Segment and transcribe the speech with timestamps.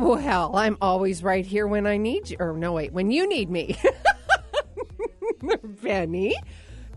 [0.00, 2.36] Well, I'm always right here when I need you.
[2.40, 3.76] Or no, wait, when you need me.
[5.82, 6.34] Benny.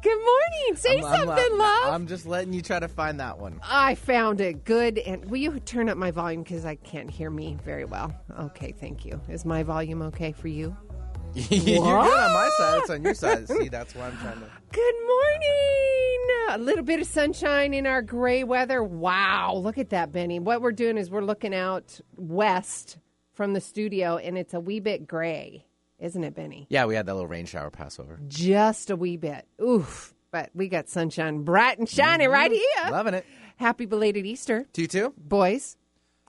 [0.01, 0.75] Good morning.
[0.75, 1.93] Say I'm- I'm, something, uh, love.
[1.93, 3.59] I'm just letting you try to find that one.
[3.63, 4.97] I found it good.
[4.99, 8.13] And will you turn up my volume because I can't hear me very well?
[8.39, 9.19] Okay, thank you.
[9.29, 10.75] Is my volume okay for you?
[11.33, 11.79] You're good
[12.19, 12.77] on my side.
[12.81, 13.47] It's on your side.
[13.47, 14.49] See, that's why I'm trying to.
[14.71, 16.49] Good morning.
[16.49, 18.83] A little bit of sunshine in our gray weather.
[18.83, 20.39] Wow, look at that, Benny.
[20.39, 22.97] What we're doing is we're looking out west
[23.33, 25.65] from the studio, and it's a wee bit gray,
[25.99, 26.67] isn't it, Benny?
[26.69, 28.19] Yeah, we had that little rain shower pass over.
[28.27, 29.45] Just a wee bit.
[29.61, 30.13] Oof.
[30.31, 32.91] But we got sunshine bright and shiny right here.
[32.91, 33.25] Loving it.
[33.57, 35.13] Happy belated Easter, To you too?
[35.17, 35.77] boys.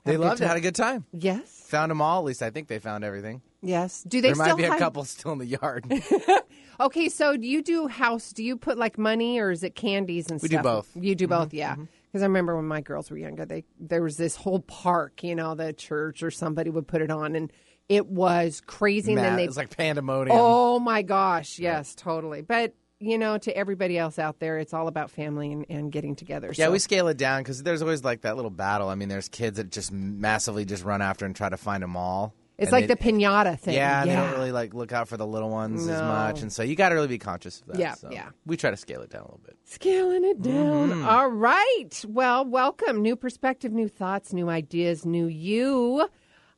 [0.03, 0.47] They Have a good loved it.
[0.47, 1.05] Had a good time.
[1.11, 1.65] Yes.
[1.69, 2.19] Found them all.
[2.19, 3.41] At least I think they found everything.
[3.63, 4.03] Yes.
[4.03, 5.91] Do they there might be a couple still in the yard.
[6.77, 8.33] Okay, so do you do house?
[8.33, 10.51] Do you put like money or is it candies and stuff?
[10.51, 10.89] We do both.
[10.89, 11.03] Mm-hmm.
[11.03, 11.75] You do both, yeah.
[12.15, 15.35] Because I remember when my girls were younger, they there was this whole park, you
[15.35, 17.51] know, the church or somebody would put it on, and
[17.89, 19.11] it was crazy.
[19.11, 20.37] and then they, it's like pandemonium.
[20.39, 22.41] oh my gosh, yes, totally.
[22.41, 26.15] But you know, to everybody else out there, it's all about family and, and getting
[26.15, 26.53] together.
[26.55, 26.71] Yeah, so.
[26.71, 28.87] we scale it down because there's always like that little battle.
[28.87, 31.97] I mean, there's kids that just massively just run after and try to find them
[31.97, 32.33] all.
[32.57, 33.73] It's And like they- the pinata thing.
[33.73, 34.05] Yeah, yeah.
[34.05, 36.75] they don't really like look out for the little ones as much, and so you
[36.75, 37.79] got to really be conscious of that.
[37.79, 38.29] Yeah, so yeah.
[38.45, 39.57] We try to scale it down a little bit.
[39.65, 40.89] Scaling it down.
[40.91, 41.05] Mm-hmm.
[41.07, 42.05] All right.
[42.07, 43.01] Well, welcome.
[43.01, 46.07] New perspective, new thoughts, new ideas, new you.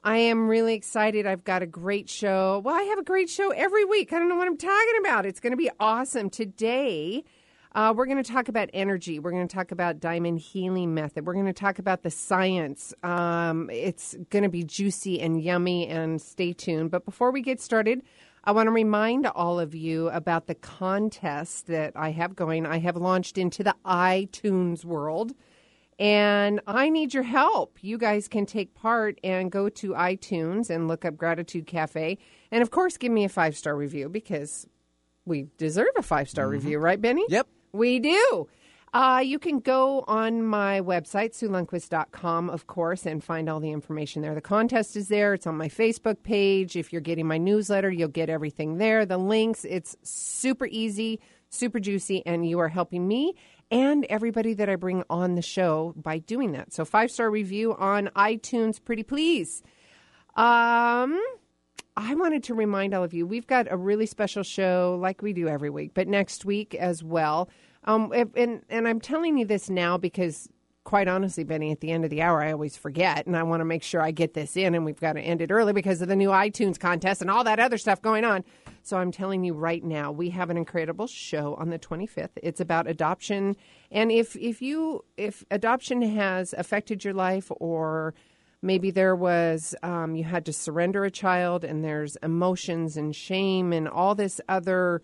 [0.04, 1.26] I am really excited.
[1.26, 2.62] I've got a great show.
[2.64, 4.14] Well, I have a great show every week.
[4.14, 5.26] I don't know what I'm talking about.
[5.26, 6.30] It's going to be awesome.
[6.30, 7.24] Today,
[7.78, 9.20] uh, we're going to talk about energy.
[9.20, 11.28] We're going to talk about diamond healing method.
[11.28, 12.92] We're going to talk about the science.
[13.04, 16.90] Um, it's going to be juicy and yummy, and stay tuned.
[16.90, 18.02] But before we get started,
[18.44, 22.66] I want to remind all of you about the contest that I have going.
[22.66, 25.34] I have launched into the iTunes world.
[26.00, 27.78] And I need your help.
[27.82, 32.18] You guys can take part and go to iTunes and look up Gratitude Cafe.
[32.52, 34.66] And of course, give me a five star review because
[35.26, 37.26] we deserve a five star review, right, Benny?
[37.30, 37.48] Yep.
[37.78, 38.48] We do.
[38.94, 44.22] Uh, you can go on my website, SueLundquist.com, of course, and find all the information
[44.22, 44.34] there.
[44.34, 45.34] The contest is there.
[45.36, 46.76] It's on my Facebook page.
[46.76, 49.06] If you're getting my newsletter, you'll get everything there.
[49.06, 53.36] The links, it's super easy, super juicy, and you are helping me
[53.70, 56.74] and everybody that I bring on the show by doing that.
[56.74, 59.62] So, five star review on iTunes, pretty please.
[60.36, 61.22] Um,
[62.00, 65.34] I wanted to remind all of you we've got a really special show like we
[65.34, 67.50] do every week, but next week as well.
[67.88, 70.50] Um, and and I'm telling you this now because
[70.84, 73.60] quite honestly, Benny, at the end of the hour, I always forget, and I want
[73.60, 76.02] to make sure I get this in, and we've got to end it early because
[76.02, 78.46] of the new iTunes contest and all that other stuff going on.
[78.84, 82.30] So I'm telling you right now, we have an incredible show on the 25th.
[82.42, 83.58] It's about adoption,
[83.92, 88.14] and if if you if adoption has affected your life or
[88.62, 93.74] maybe there was um, you had to surrender a child and there's emotions and shame
[93.74, 95.02] and all this other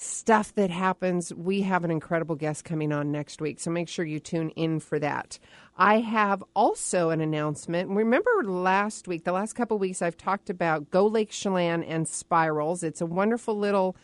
[0.00, 4.04] stuff that happens we have an incredible guest coming on next week so make sure
[4.04, 5.38] you tune in for that
[5.76, 10.88] i have also an announcement remember last week the last couple weeks i've talked about
[10.90, 13.96] go lake chelan and spirals it's a wonderful little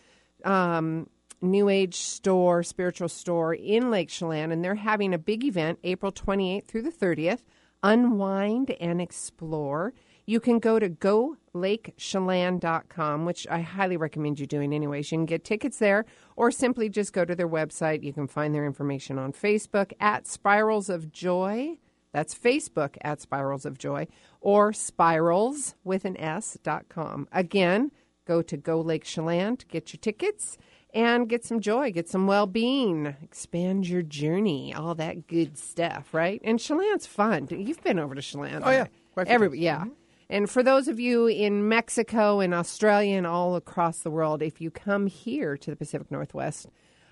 [0.45, 1.07] um,
[1.45, 6.11] new age store, spiritual store in Lake Chelan, and they're having a big event April
[6.11, 7.41] 28th through the 30th.
[7.83, 9.93] Unwind and explore.
[10.27, 15.13] You can go to golakechelan.com, which I highly recommend you doing anyways.
[15.13, 18.03] You can get tickets there or simply just go to their website.
[18.03, 21.79] You can find their information on Facebook at Spirals of Joy.
[22.13, 24.07] That's Facebook at Spirals of Joy
[24.41, 27.29] or spirals with an S dot com.
[27.33, 27.91] Again,
[28.25, 30.57] go to Go Lake Chelan to get your tickets
[30.95, 36.15] and get some joy, get some well being, expand your journey, all that good stuff,
[36.15, 36.41] right?
[36.45, 37.49] And Chelan's fun.
[37.51, 38.63] You've been over to Chelan.
[38.65, 38.87] Oh, yeah.
[39.13, 39.81] Quite a few Every, yeah.
[39.81, 39.91] Mm-hmm.
[40.31, 44.61] And for those of you in Mexico and Australia and all across the world, if
[44.61, 46.67] you come here to the Pacific Northwest,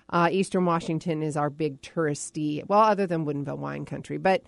[0.09, 4.43] uh, Eastern Washington is our big touristy, well, other than Woodinville wine country, but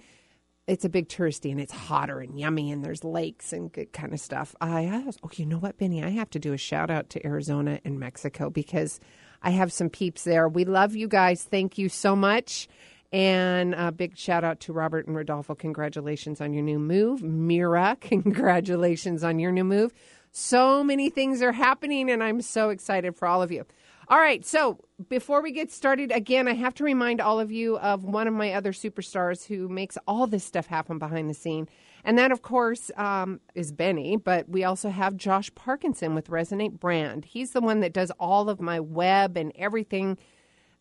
[0.67, 4.13] it's a big touristy and it's hotter and yummy and there's lakes and good kind
[4.13, 4.55] of stuff.
[4.59, 6.03] I, oh, you know what, Benny?
[6.03, 8.99] I have to do a shout out to Arizona and Mexico because
[9.43, 10.49] I have some peeps there.
[10.49, 11.43] We love you guys.
[11.43, 12.67] Thank you so much.
[13.15, 15.55] And a big shout out to Robert and Rodolfo.
[15.55, 17.23] Congratulations on your new move.
[17.23, 19.93] Mira, congratulations on your new move.
[20.33, 23.63] So many things are happening, and I'm so excited for all of you.
[24.09, 27.77] All right, so before we get started, again, I have to remind all of you
[27.77, 31.69] of one of my other superstars who makes all this stuff happen behind the scene.
[32.03, 36.81] And that, of course, um, is Benny, but we also have Josh Parkinson with Resonate
[36.81, 37.23] Brand.
[37.23, 40.17] He's the one that does all of my web and everything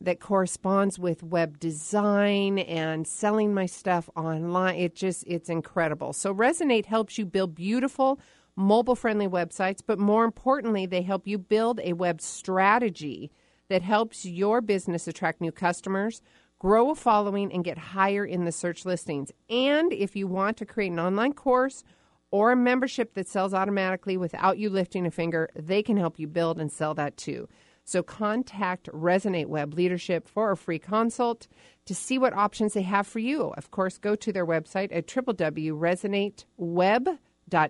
[0.01, 4.77] that corresponds with web design and selling my stuff online.
[4.77, 6.13] It just, it's incredible.
[6.13, 8.21] So Resonate helps you build beautiful,
[8.57, 13.31] mobile friendly websites, but more importantly, they help you build a web strategy
[13.69, 16.21] that helps your business attract new customers,
[16.59, 19.33] grow a following, and get higher in the search listings.
[19.49, 21.83] And if you want to create an online course
[22.31, 26.27] or a membership that sells automatically without you lifting a finger, they can help you
[26.27, 27.49] build and sell that too.
[27.85, 31.47] So contact Resonate Web Leadership for a free consult
[31.85, 33.53] to see what options they have for you.
[33.57, 37.19] Of course, go to their website at www.resonateweb.com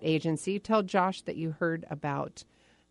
[0.02, 0.58] agency.
[0.58, 2.44] Tell Josh that you heard about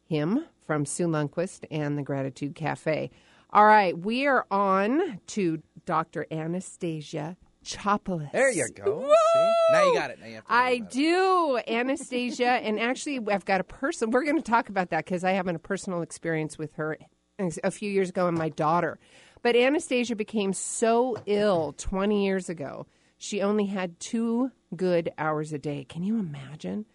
[0.05, 3.09] him from Sue Lundquist and the Gratitude Cafe.
[3.51, 6.25] All right, we are on to Dr.
[6.31, 8.31] Anastasia Chopelas.
[8.31, 9.13] There you go.
[9.33, 9.53] See?
[9.71, 10.19] Now you got it.
[10.19, 14.11] Now you have to I do, Anastasia, and actually, I've got a person.
[14.11, 16.97] We're going to talk about that because I have a personal experience with her
[17.39, 18.99] a few years ago and my daughter.
[19.41, 22.85] But Anastasia became so ill 20 years ago.
[23.17, 25.85] She only had two good hours a day.
[25.87, 26.85] Can you imagine?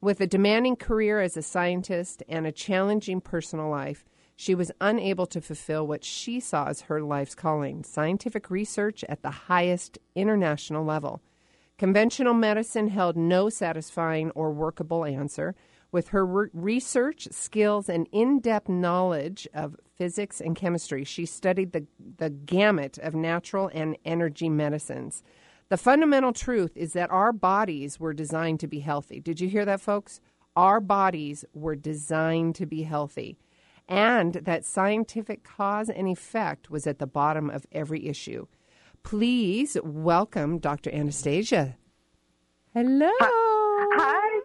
[0.00, 4.04] With a demanding career as a scientist and a challenging personal life,
[4.36, 9.22] she was unable to fulfill what she saw as her life's calling scientific research at
[9.22, 11.20] the highest international level.
[11.76, 15.56] Conventional medicine held no satisfying or workable answer.
[15.90, 21.72] With her re- research skills and in depth knowledge of physics and chemistry, she studied
[21.72, 21.86] the,
[22.18, 25.22] the gamut of natural and energy medicines.
[25.70, 29.20] The fundamental truth is that our bodies were designed to be healthy.
[29.20, 30.20] Did you hear that, folks?
[30.56, 33.38] Our bodies were designed to be healthy.
[33.88, 38.46] And that scientific cause and effect was at the bottom of every issue.
[39.02, 40.90] Please welcome Dr.
[40.92, 41.76] Anastasia.
[42.74, 43.10] Hello.
[43.20, 44.37] Hi, Sue.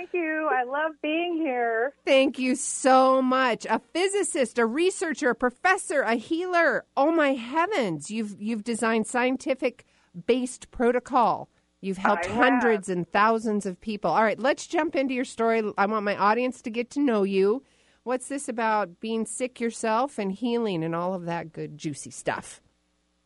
[0.00, 0.48] Thank you.
[0.50, 1.92] I love being here.
[2.06, 3.66] Thank you so much.
[3.68, 6.86] A physicist, a researcher, a professor, a healer.
[6.96, 8.10] Oh my heavens.
[8.10, 9.84] You've you've designed scientific
[10.26, 11.50] based protocol.
[11.82, 14.10] You've helped hundreds and thousands of people.
[14.10, 15.62] All right, let's jump into your story.
[15.76, 17.62] I want my audience to get to know you.
[18.02, 22.62] What's this about being sick yourself and healing and all of that good, juicy stuff?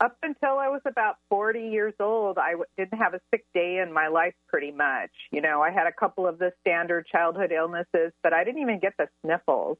[0.04, 3.78] Up until I was about 40 years old, I w- didn't have a sick day
[3.78, 5.10] in my life pretty much.
[5.30, 8.80] You know, I had a couple of the standard childhood illnesses, but I didn't even
[8.80, 9.78] get the sniffles.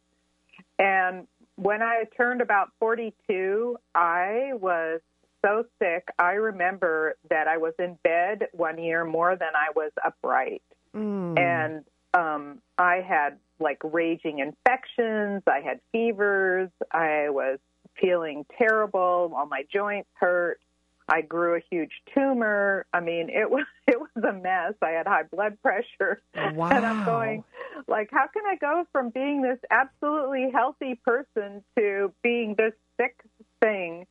[0.79, 1.27] And
[1.57, 5.03] when I turned about 42, I was
[5.45, 6.09] so sick.
[6.19, 10.63] I remember that I was in bed one year more than I was upright.
[10.97, 11.39] Mm.
[11.39, 11.85] And
[12.15, 17.59] um, I had like raging infections, I had fevers, I was
[18.01, 20.61] feeling terrible, all my joints hurt.
[21.07, 22.87] I grew a huge tumor.
[22.93, 24.75] I mean, it was it was a mess.
[24.83, 26.23] I had high blood pressure.
[26.55, 26.69] Wow.
[26.75, 27.45] And I'm going
[27.87, 33.21] like how can I go from being this absolutely healthy person to being this sick
[33.61, 34.07] thing?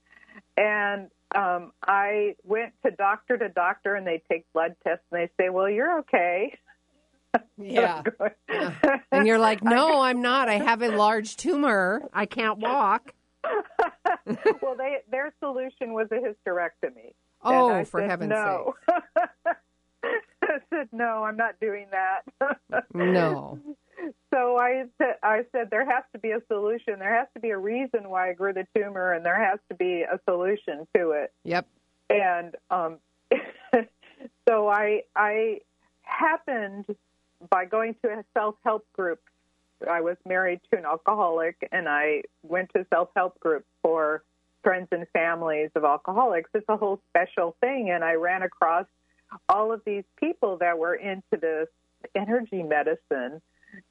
[0.57, 5.44] And um, I went to doctor to doctor, and they take blood tests, and they
[5.44, 6.57] say, "Well, you're okay."
[7.57, 8.04] Yeah.
[8.47, 8.99] yeah.
[9.11, 10.49] And you're like, "No, I'm not.
[10.49, 12.07] I have a large tumor.
[12.13, 13.13] I can't walk."
[14.61, 17.13] well, they their solution was a hysterectomy.
[17.44, 18.73] Oh, for heaven's no.
[18.85, 19.56] sake!
[20.44, 22.51] I said, "No, I'm not doing that."
[22.94, 23.59] no.
[24.33, 26.97] So I said, I said there has to be a solution.
[26.97, 29.75] There has to be a reason why I grew the tumor, and there has to
[29.75, 31.31] be a solution to it.
[31.44, 31.68] Yep.
[32.09, 32.97] And um,
[34.49, 35.59] so I I
[36.01, 36.85] happened
[37.49, 39.21] by going to a self help group.
[39.89, 44.23] I was married to an alcoholic, and I went to self help group for
[44.63, 46.49] friends and families of alcoholics.
[46.56, 48.87] It's a whole special thing, and I ran across
[49.47, 51.68] all of these people that were into this
[52.16, 53.42] energy medicine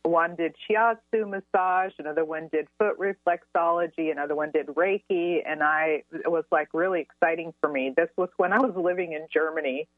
[0.02, 6.02] one did shiatsu massage, another one did foot reflexology, another one did Reiki, and I
[6.12, 7.92] it was like really exciting for me.
[7.96, 9.88] This was when I was living in Germany.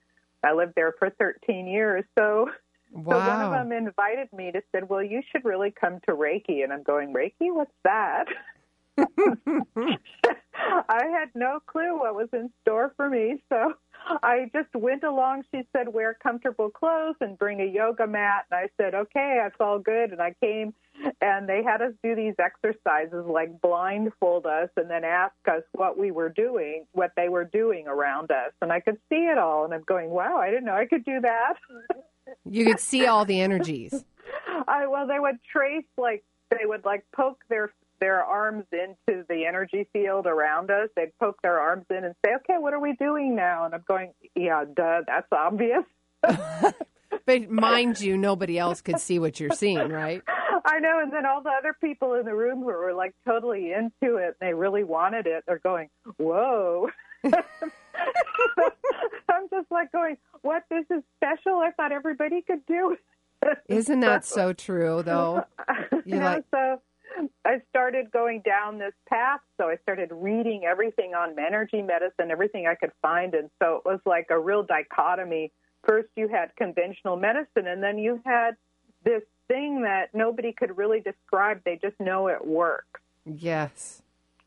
[0.42, 2.50] I lived there for 13 years, so
[2.92, 3.12] wow.
[3.12, 6.64] so one of them invited me to said, "Well, you should really come to Reiki,"
[6.64, 7.52] and I'm going, "Reiki?
[7.52, 8.26] What's that?"
[10.56, 13.74] I had no clue what was in store for me, so
[14.22, 15.44] I just went along.
[15.52, 18.44] She said, wear comfortable clothes and bring a yoga mat.
[18.50, 20.12] And I said, okay, that's all good.
[20.12, 20.74] And I came
[21.20, 25.98] and they had us do these exercises like blindfold us and then ask us what
[25.98, 28.52] we were doing, what they were doing around us.
[28.62, 29.64] And I could see it all.
[29.64, 31.54] And I'm going, wow, I didn't know I could do that.
[32.44, 34.04] You could see all the energies.
[34.68, 37.72] I, well, they would trace like they would like poke their
[38.04, 40.90] their arms into the energy field around us.
[40.94, 43.82] They'd poke their arms in and say, "Okay, what are we doing now?" And I'm
[43.88, 45.84] going, "Yeah, duh, that's obvious."
[46.23, 50.23] but mind you, nobody else could see what you're seeing, right?
[50.66, 51.00] I know.
[51.02, 54.37] And then all the other people in the room who were like totally into it,
[54.38, 55.44] and they really wanted it.
[55.46, 56.90] They're going, "Whoa."
[57.25, 57.32] I'm
[59.50, 60.64] just like going, "What?
[60.68, 61.54] This is special?
[61.58, 62.99] I thought everybody could do."
[63.42, 65.44] it." Isn't that so true, though?
[66.04, 66.82] you know, like- so
[67.44, 69.40] I started going down this path.
[69.59, 73.85] So I started reading everything on energy medicine, everything I could find, and so it
[73.85, 75.52] was like a real dichotomy.
[75.87, 78.52] First, you had conventional medicine, and then you had
[79.04, 81.61] this thing that nobody could really describe.
[81.64, 84.02] They just know it works, Yes.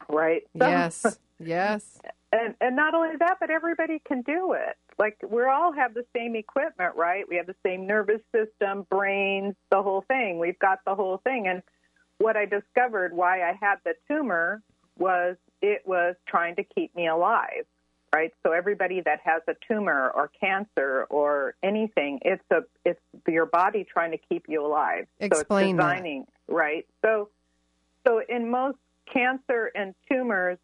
[0.10, 0.44] right?
[0.58, 1.20] So- Yes.
[1.40, 2.00] Yes.
[2.32, 4.76] and and not only that, but everybody can do it.
[4.98, 7.26] Like we all have the same equipment, right?
[7.30, 10.40] We have the same nervous system, brains, the whole thing.
[10.40, 11.48] We've got the whole thing.
[11.48, 11.62] And
[12.20, 14.62] what I discovered why I had the tumor
[14.98, 17.66] was it was trying to keep me alive,
[18.14, 18.32] right?
[18.46, 23.86] So everybody that has a tumor or cancer or anything, it's a it's your body
[23.92, 25.08] trying to keep you alive.
[25.20, 25.90] Explain so that.
[25.92, 26.86] it's designing, right?
[27.04, 27.30] So
[28.06, 28.78] so in most
[29.12, 30.58] cancer and tumors,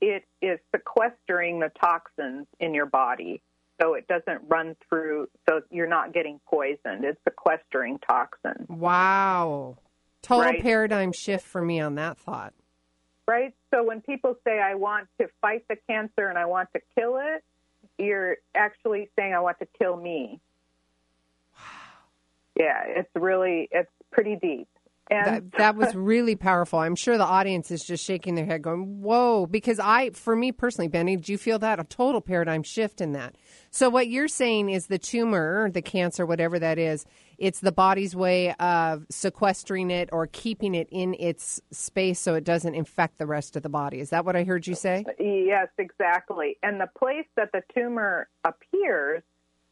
[0.00, 3.42] it is sequestering the toxins in your body.
[3.80, 7.04] So it doesn't run through, so you're not getting poisoned.
[7.04, 9.78] It's sequestering toxins, Wow.
[10.22, 10.62] Total Right.
[10.62, 12.52] paradigm shift for me on that thought.
[13.26, 13.52] right?
[13.74, 17.18] So when people say, I want to fight the cancer and I want to kill
[17.18, 17.44] it,
[17.98, 20.40] you're actually saying, I want to kill me.
[22.56, 24.66] Yeah, it's really, it's pretty deep.
[25.10, 26.78] And That, that was really powerful.
[26.78, 30.52] I'm sure the audience is just shaking their head, going, "Whoa!" Because I, for me
[30.52, 33.36] personally, Benny, did you feel that a total paradigm shift in that?
[33.70, 37.04] So what you're saying is the tumor, the cancer, whatever that is,
[37.38, 42.44] it's the body's way of sequestering it or keeping it in its space so it
[42.44, 44.00] doesn't infect the rest of the body.
[44.00, 45.04] Is that what I heard you say?
[45.18, 46.58] Yes, exactly.
[46.62, 49.22] And the place that the tumor appears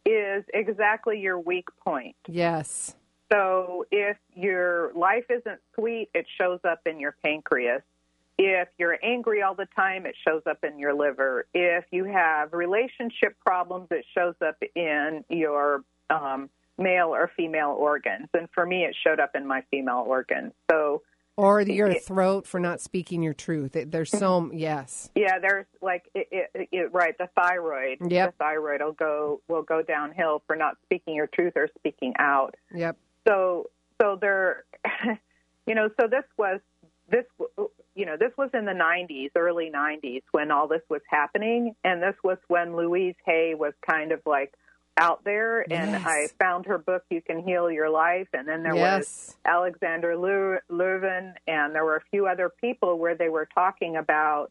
[0.05, 2.17] is exactly your weak point.
[2.29, 2.95] Yes.
[3.33, 7.83] So if your life isn't sweet, it shows up in your pancreas.
[8.39, 11.47] If you're angry all the time, it shows up in your liver.
[11.55, 18.29] If you have relationship problems, it shows up in your um, male or female organs.
[18.35, 20.53] And for me, it showed up in my female organs.
[20.71, 21.03] So
[21.39, 23.73] Or your throat for not speaking your truth.
[23.87, 25.09] There's so yes.
[25.15, 27.17] Yeah, there's like it, it, it, right.
[27.17, 28.33] The thyroid, Yep.
[28.33, 32.55] the thyroid will go will go downhill for not speaking your truth or speaking out.
[32.75, 32.99] Yep.
[33.27, 34.65] So so there,
[35.67, 36.61] you know, so this was
[37.09, 37.25] this
[37.95, 42.03] you know this was in the 90s, early 90s when all this was happening, and
[42.03, 44.55] this was when Louise Hay was kind of like
[44.99, 46.03] out there, and Yes.
[46.07, 49.37] I found her book "You Can Heal Your Life," and then there was.
[49.45, 54.51] Alexander Leu- Lowen, and there were a few other people where they were talking about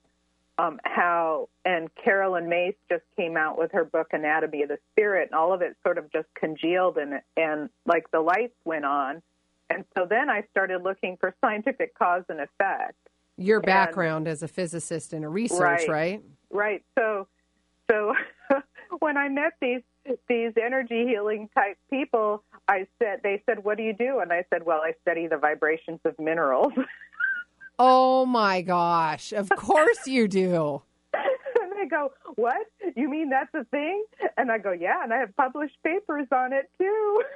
[0.58, 5.30] um, how, and Caroline Myss just came out with her book Anatomy of the Spirit,
[5.32, 9.22] and all of it sort of just congealed, and and like the lights went on,
[9.70, 12.96] and so then I started looking for scientific cause and effect.
[13.38, 15.90] Your And- background as a physicist and a research, Right.
[15.90, 16.24] right?
[16.52, 16.84] Right.
[16.98, 17.28] So,
[17.92, 18.14] so
[19.00, 19.82] when I met these
[20.30, 24.46] these energy healing type people, I said they said, "What do you do?" And I
[24.54, 26.72] said, "Well, I study the vibrations of minerals."
[27.80, 29.34] Oh my gosh.
[29.34, 30.82] Of course you do.
[31.14, 32.66] and they go, "What?
[32.96, 34.06] You mean that's a thing?"
[34.38, 37.24] And I go, "Yeah." And I have published papers on it too.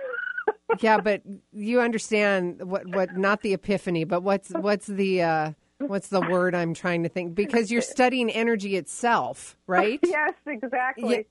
[0.79, 6.08] Yeah, but you understand what what not the epiphany, but what's what's the uh what's
[6.10, 10.00] the word I'm trying to think because you're studying energy itself, right?
[10.03, 11.27] yes, exactly.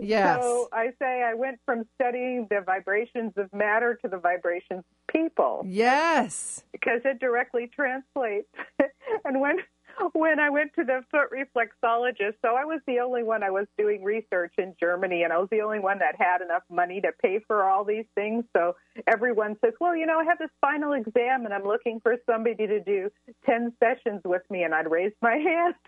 [0.00, 0.42] Yes.
[0.42, 5.12] So I say I went from studying the vibrations of matter to the vibrations of
[5.12, 5.62] people.
[5.66, 6.64] Yes.
[6.72, 8.48] because it directly translates.
[9.24, 9.56] and when
[10.14, 13.66] when I went to the foot reflexologist, so I was the only one I was
[13.76, 17.12] doing research in Germany, and I was the only one that had enough money to
[17.22, 18.44] pay for all these things.
[18.56, 18.74] So
[19.06, 22.66] everyone says, "Well, you know, I have this final exam, and I'm looking for somebody
[22.66, 23.10] to do
[23.44, 25.74] ten sessions with me," and I'd raise my hand.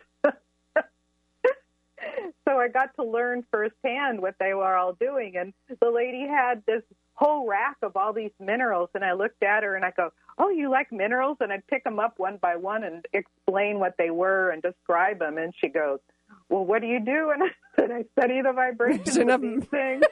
[2.49, 5.37] so I got to learn firsthand what they were all doing.
[5.37, 6.82] And the lady had this
[7.14, 10.50] whole rack of all these minerals, and I looked at her and I go, "Oh,
[10.50, 14.11] you like minerals?" And I'd pick them up one by one and explain what they
[14.11, 15.38] were and describe them.
[15.38, 16.00] And she goes,
[16.49, 20.04] "Well, what do you do?" And I said, "I study the vibrations of these things."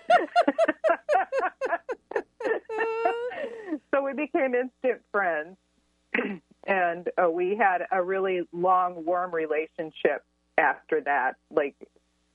[3.93, 5.57] so we became instant friends.
[6.65, 10.23] and uh, we had a really long, warm relationship
[10.59, 11.37] after that.
[11.51, 11.77] Like,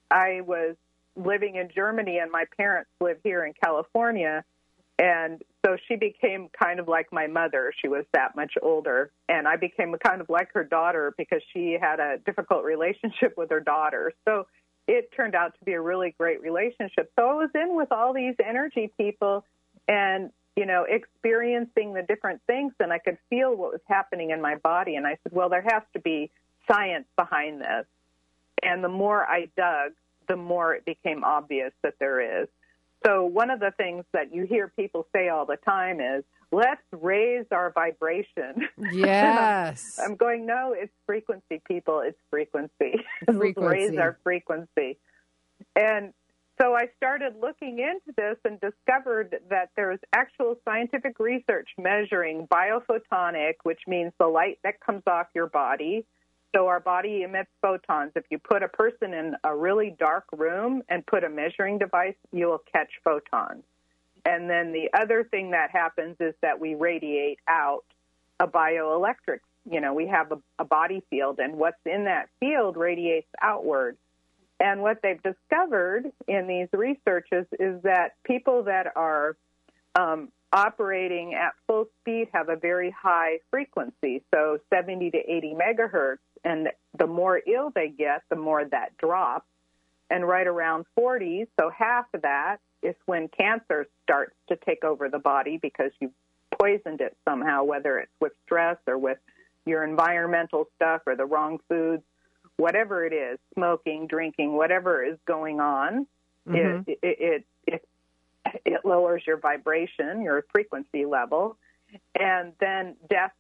[0.10, 0.76] I was
[1.16, 4.44] living in Germany, and my parents live here in California.
[5.00, 7.72] And so she became kind of like my mother.
[7.82, 9.12] She was that much older.
[9.30, 13.52] And I became kind of like her daughter because she had a difficult relationship with
[13.52, 14.12] her daughter.
[14.28, 14.48] So
[14.88, 17.12] it turned out to be a really great relationship.
[17.20, 19.44] So I was in with all these energy people
[19.88, 24.42] and, you know, experiencing the different things, and I could feel what was happening in
[24.42, 24.96] my body.
[24.96, 26.32] And I said, well, there has to be
[26.72, 27.86] science behind this.
[28.64, 29.94] And the more I dug,
[30.28, 32.48] the more it became obvious that there is.
[33.06, 36.82] So, one of the things that you hear people say all the time is, let's
[36.92, 38.68] raise our vibration.
[38.92, 40.00] Yes.
[40.00, 42.02] I'm, I'm, going, no, it's frequency, people.
[42.04, 42.96] It's frequency.
[43.26, 43.68] frequency.
[43.68, 44.98] raise our frequency.
[45.76, 46.14] And
[46.60, 53.54] so I started looking into this and discovered that there's actual scientific research measuring biophotonic,
[53.64, 56.06] which means the light that comes off your body,
[56.56, 58.12] so our body emits photons.
[58.16, 62.16] If you put a person in a really dark room and put a measuring device,
[62.32, 63.64] you will catch photons.
[64.26, 67.86] And then the other thing that happens is that we radiate out
[68.40, 69.40] a bioelectric.
[69.70, 73.98] You know, we have a, a body field, and what's in that field radiates outward.
[74.60, 79.38] And what they've discovered in these researches is that people that are
[79.96, 86.18] um, operating at full speed have a very high frequency, so 70 to 80 megahertz.
[86.44, 89.46] And the more ill they get, the more that drops.
[90.10, 95.10] And right around 40, so half of that is when cancer starts to take over
[95.10, 96.14] the body because you've
[96.58, 99.18] poisoned it somehow, whether it's with stress or with
[99.66, 102.04] your environmental stuff or the wrong foods,
[102.56, 106.08] whatever it is, smoking, drinking, whatever is going on,
[106.48, 106.90] mm-hmm.
[106.90, 107.88] it, it, it, it
[108.66, 111.58] it lowers your vibration, your frequency level,
[112.20, 113.34] and then death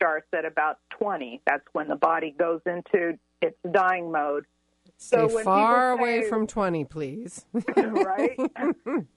[0.00, 1.42] starts at about 20.
[1.46, 4.46] That's when the body goes into its dying mode.
[4.96, 7.46] Stay so far away from 20, please.
[7.76, 8.38] right?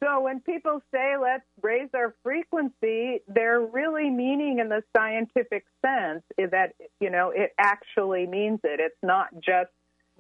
[0.01, 6.23] so when people say, let's raise our frequency, they're really meaning in the scientific sense
[6.37, 8.79] that, you know, it actually means it.
[8.79, 9.71] It's not just,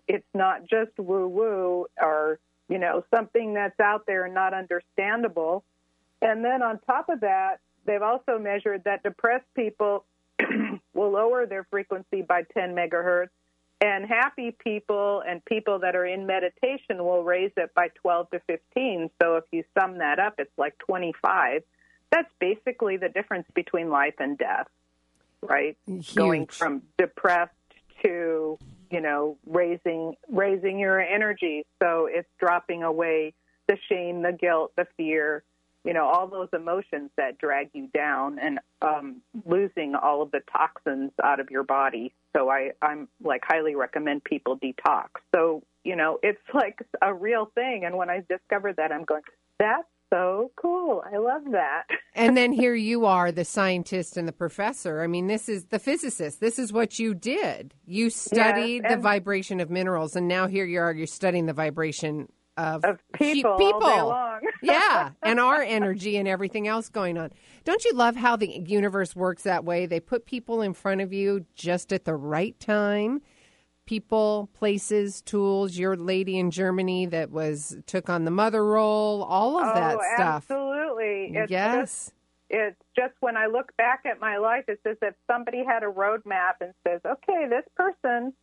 [0.07, 5.63] it's not just woo woo or you know, something that's out there and not understandable.
[6.21, 10.05] And then on top of that, they've also measured that depressed people
[10.93, 13.29] will lower their frequency by 10 megahertz,
[13.81, 18.39] and happy people and people that are in meditation will raise it by 12 to
[18.47, 19.09] 15.
[19.21, 21.63] So if you sum that up, it's like 25.
[22.11, 24.67] That's basically the difference between life and death,
[25.41, 25.77] right?
[25.85, 26.15] Huge.
[26.15, 27.51] Going from depressed
[28.03, 28.57] to
[28.91, 33.33] you know raising raising your energy so it's dropping away
[33.67, 35.43] the shame the guilt the fear
[35.83, 40.41] you know all those emotions that drag you down and um, losing all of the
[40.51, 45.95] toxins out of your body so i i'm like highly recommend people detox so you
[45.95, 49.21] know it's like a real thing and when i discovered that i'm going
[49.59, 51.03] that's so cool.
[51.11, 51.85] I love that.
[52.15, 55.01] and then here you are, the scientist and the professor.
[55.01, 56.39] I mean, this is the physicist.
[56.39, 57.73] This is what you did.
[57.85, 61.53] You studied yes, the vibration of minerals, and now here you are, you're studying the
[61.53, 63.57] vibration of, of people.
[63.57, 64.39] people.
[64.61, 67.31] yeah, and our energy and everything else going on.
[67.63, 69.85] Don't you love how the universe works that way?
[69.85, 73.21] They put people in front of you just at the right time
[73.85, 75.77] people, places, tools.
[75.77, 79.97] Your lady in Germany that was took on the mother role, all of oh, that
[80.15, 80.45] stuff.
[80.49, 81.31] Absolutely.
[81.33, 81.75] It's yes.
[81.75, 82.13] Just,
[82.49, 85.87] it's just when I look back at my life, it's as if somebody had a
[85.87, 88.33] roadmap and says, "Okay, this person."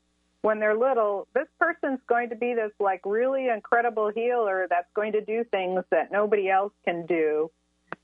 [0.42, 5.12] When they're little, this person's going to be this like really incredible healer that's going
[5.12, 7.50] to do things that nobody else can do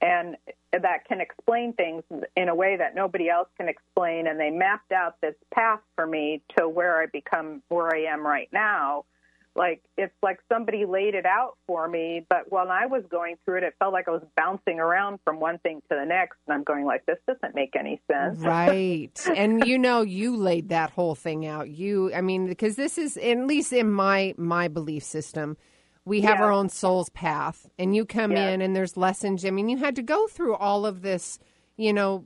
[0.03, 0.37] and
[0.73, 2.03] that can explain things
[2.37, 4.27] in a way that nobody else can explain.
[4.27, 8.27] And they mapped out this path for me to where I become where I am
[8.27, 9.05] right now.
[9.57, 13.59] Like it's like somebody laid it out for me, but when I was going through
[13.59, 16.55] it, it felt like I was bouncing around from one thing to the next, and
[16.55, 18.39] I'm going like, this doesn't make any sense.
[18.39, 21.71] Right, and you know, you laid that whole thing out.
[21.71, 25.57] You, I mean, because this is at least in my my belief system
[26.05, 29.69] we have our own soul's path and you come in and there's lessons i mean
[29.69, 31.41] you had to go through all of this
[31.77, 32.25] you know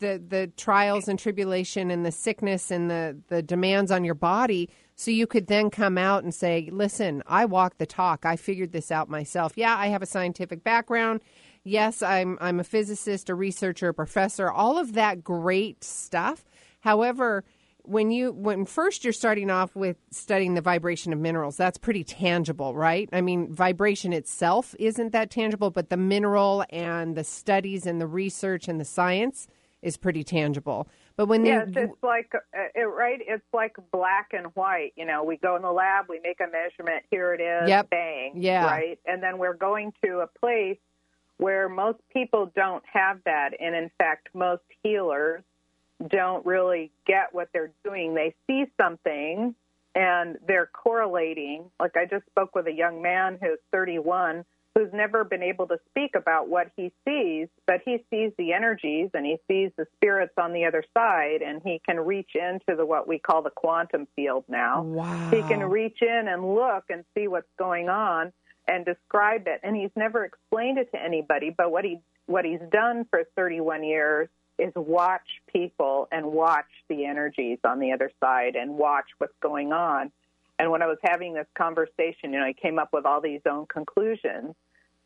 [0.00, 4.68] the the trials and tribulation and the sickness and the the demands on your body
[4.96, 8.24] so you could then come out and say listen i walk the talk.
[8.24, 9.52] I figured this out myself.
[9.56, 11.20] Yeah i have a scientific background.
[11.62, 16.44] Yes i'm i'm a physicist a researcher a professor all of that great stuff.
[16.80, 17.44] However
[17.86, 22.04] when you when first you're starting off with studying the vibration of minerals that's pretty
[22.04, 23.08] tangible right?
[23.12, 28.06] I mean vibration itself isn't that tangible but the mineral and the studies and the
[28.06, 29.48] research and the science
[29.82, 32.38] is pretty tangible But when yes, they, it's like uh,
[32.74, 33.20] it, right.
[33.20, 34.92] It's like black and white.
[34.96, 37.04] You know, we go in the lab, we make a measurement.
[37.10, 37.68] Here it is.
[37.68, 37.90] Yep.
[37.90, 38.32] Bang.
[38.36, 38.66] Yeah.
[38.66, 38.98] Right.
[39.06, 40.78] And then we're going to a place
[41.36, 45.42] where most people don't have that, and in fact, most healers
[46.08, 48.14] don't really get what they're doing.
[48.14, 49.54] They see something
[49.94, 51.70] and they're correlating.
[51.78, 55.78] Like I just spoke with a young man who's 31 who's never been able to
[55.90, 60.32] speak about what he sees, but he sees the energies and he sees the spirits
[60.36, 64.06] on the other side and he can reach into the what we call the quantum
[64.16, 64.82] field now.
[64.82, 68.32] wow, He can reach in and look and see what's going on
[68.66, 69.60] and describe it.
[69.62, 73.84] And he's never explained it to anybody, but what he what he's done for 31
[73.84, 79.34] years is watch people and watch the energies on the other side and watch what's
[79.42, 80.10] going on.
[80.58, 83.40] And when I was having this conversation, you know, he came up with all these
[83.48, 84.54] own conclusions.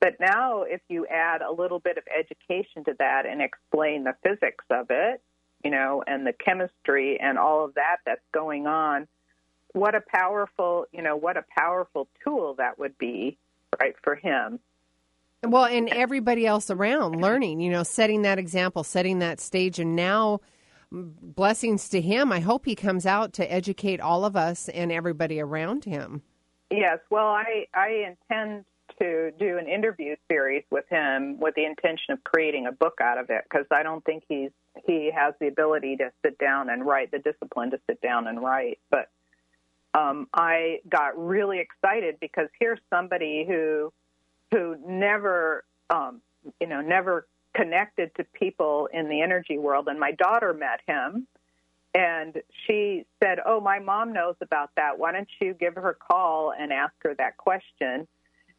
[0.01, 4.15] But now, if you add a little bit of education to that and explain the
[4.23, 5.23] physics of it,
[5.65, 9.09] you know, and the chemistry and all of that that's going on,
[9.73, 13.39] what a powerful, you know, what a powerful tool that would be,
[13.81, 14.61] right, for him.
[15.43, 19.95] Well, and everybody else around learning, you know, setting that example, setting that stage, and
[19.95, 20.41] now
[20.91, 22.33] blessings to him.
[22.33, 26.23] I hope he comes out to educate all of us and everybody around him.
[26.71, 28.65] Yes, well, I I intend
[29.01, 33.19] to do an interview series with him with the intention of creating a book out
[33.19, 34.51] of it because I don't think he's
[34.87, 38.41] he has the ability to sit down and write the discipline to sit down and
[38.43, 38.79] write.
[38.91, 39.09] But
[39.95, 43.93] um, I got really excited because here's somebody who
[44.53, 46.21] who never um,
[46.61, 51.27] you know never connected to people in the energy world, and my daughter met him.
[51.95, 54.99] And she said, "Oh, my mom knows about that.
[54.99, 58.07] Why don't you give her a call and ask her that question?"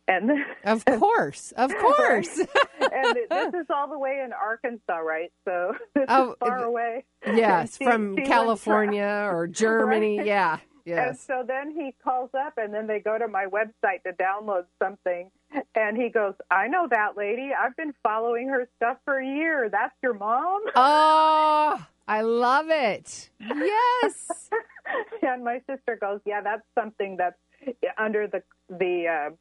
[0.07, 0.31] And
[0.63, 2.39] Of course, of course.
[2.39, 5.31] and this is all the way in Arkansas, right?
[5.45, 7.05] So this Oh, is far away.
[7.25, 10.17] yes, She- from she California or Germany.
[10.17, 10.25] Right.
[10.27, 10.57] Yeah,
[10.97, 14.65] And so then he calls up, and then they go to my website to download
[14.81, 15.29] something,
[15.75, 17.51] and he goes, "I know that lady.
[17.53, 19.69] I've been following her stuff for a year.
[19.69, 23.29] That's your mom." Oh, I love it.
[23.39, 24.49] Yes.
[25.21, 27.37] and my sister goes, "Yeah, that's something that's
[27.97, 29.35] under the the uh,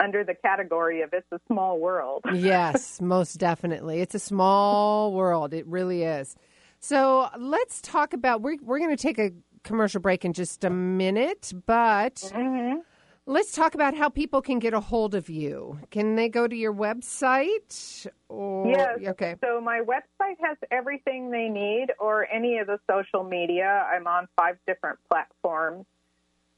[0.00, 4.00] under the category of it's a small world." yes, most definitely.
[4.00, 5.52] It's a small world.
[5.52, 6.36] It really is.
[6.80, 8.40] So let's talk about.
[8.40, 9.32] We're we're going to take a
[9.66, 12.78] commercial break in just a minute, but Mm-hmm.
[13.26, 15.78] let's talk about how people can get a hold of you.
[15.90, 18.06] Can they go to your website?
[18.28, 18.98] Or, Yes.
[19.08, 19.34] Okay.
[19.44, 23.86] So my website has everything they need, or any of the social media.
[23.92, 25.84] I'm on five different platforms,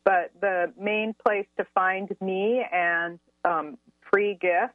[0.05, 3.79] but the main place to find me and um,
[4.13, 4.75] free gifts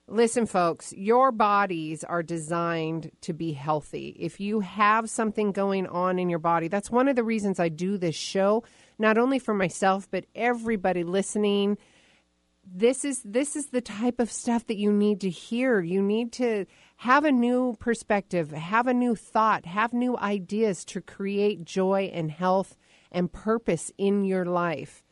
[0.07, 4.15] Listen, folks, your bodies are designed to be healthy.
[4.19, 7.69] If you have something going on in your body, that's one of the reasons I
[7.69, 8.63] do this show,
[8.97, 11.77] not only for myself, but everybody listening.
[12.63, 15.81] This is this is the type of stuff that you need to hear.
[15.81, 16.65] You need to
[16.97, 22.31] have a new perspective, have a new thought, have new ideas to create joy and
[22.31, 22.75] health
[23.11, 25.03] and purpose in your life.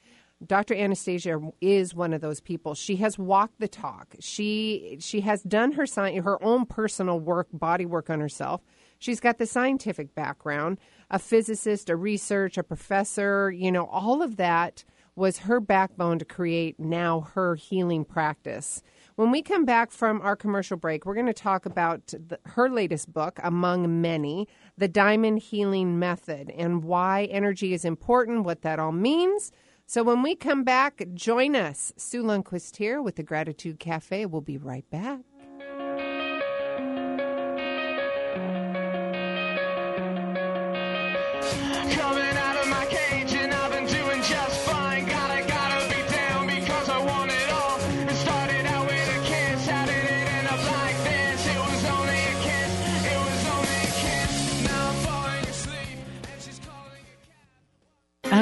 [0.45, 0.75] Dr.
[0.75, 2.73] Anastasia is one of those people.
[2.73, 4.15] She has walked the talk.
[4.19, 8.61] She she has done her sci- her own personal work, body work on herself.
[8.99, 10.79] She's got the scientific background,
[11.13, 14.83] a physicist, a research, a professor, you know, all of that
[15.15, 18.81] was her backbone to create now her healing practice.
[19.15, 22.67] When we come back from our commercial break, we're going to talk about the, her
[22.67, 28.79] latest book, among many, The Diamond Healing Method, and why energy is important, what that
[28.79, 29.51] all means.
[29.85, 31.93] So when we come back, join us.
[31.95, 34.25] Sue Lundquist here with the Gratitude Cafe.
[34.25, 35.19] We'll be right back.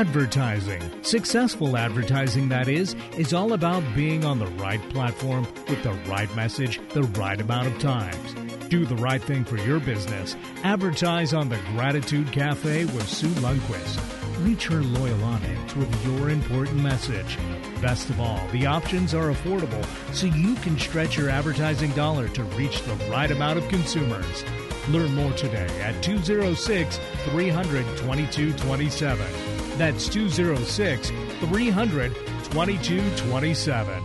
[0.01, 0.81] Advertising.
[1.03, 6.35] Successful advertising, that is, is all about being on the right platform with the right
[6.35, 8.33] message the right amount of times.
[8.67, 10.35] Do the right thing for your business.
[10.63, 14.43] Advertise on the Gratitude Cafe with Sue Lundquist.
[14.43, 17.37] Reach her loyal audience with your important message.
[17.79, 19.85] Best of all, the options are affordable
[20.15, 24.43] so you can stretch your advertising dollar to reach the right amount of consumers.
[24.89, 29.50] Learn more today at 206 300 2227.
[29.81, 34.03] That's 206 300 2227.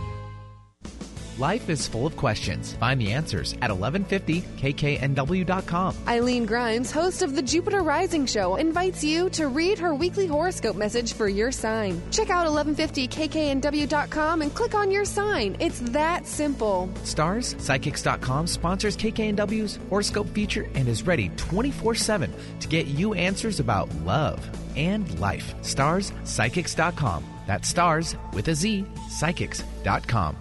[1.37, 2.73] Life is full of questions.
[2.73, 5.95] Find the answers at 1150kknw.com.
[6.07, 10.75] Eileen Grimes, host of the Jupiter Rising Show, invites you to read her weekly horoscope
[10.75, 12.01] message for your sign.
[12.09, 15.55] Check out 1150kknw.com and click on your sign.
[15.59, 16.89] It's that simple.
[17.03, 23.59] Starz, Psychics.com sponsors KKNW's horoscope feature and is ready 24 7 to get you answers
[23.59, 24.43] about love
[24.77, 25.53] and life.
[25.61, 27.23] Starz, Psychics.com.
[27.47, 30.35] That's stars with a Z, psychics.com.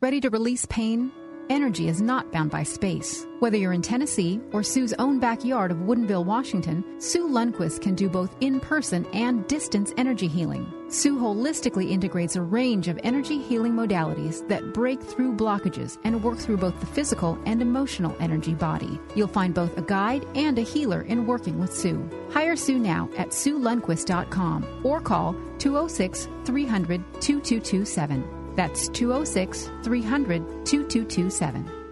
[0.00, 1.12] Ready to release pain?
[1.52, 3.26] Energy is not bound by space.
[3.40, 8.08] Whether you're in Tennessee or Sue's own backyard of Woodinville, Washington, Sue Lundquist can do
[8.08, 10.72] both in person and distance energy healing.
[10.88, 16.38] Sue holistically integrates a range of energy healing modalities that break through blockages and work
[16.38, 18.98] through both the physical and emotional energy body.
[19.14, 22.08] You'll find both a guide and a healer in working with Sue.
[22.30, 28.41] Hire Sue now at SueLundquist.com or call 206 300 2227.
[28.56, 31.82] That's 206 300 2227.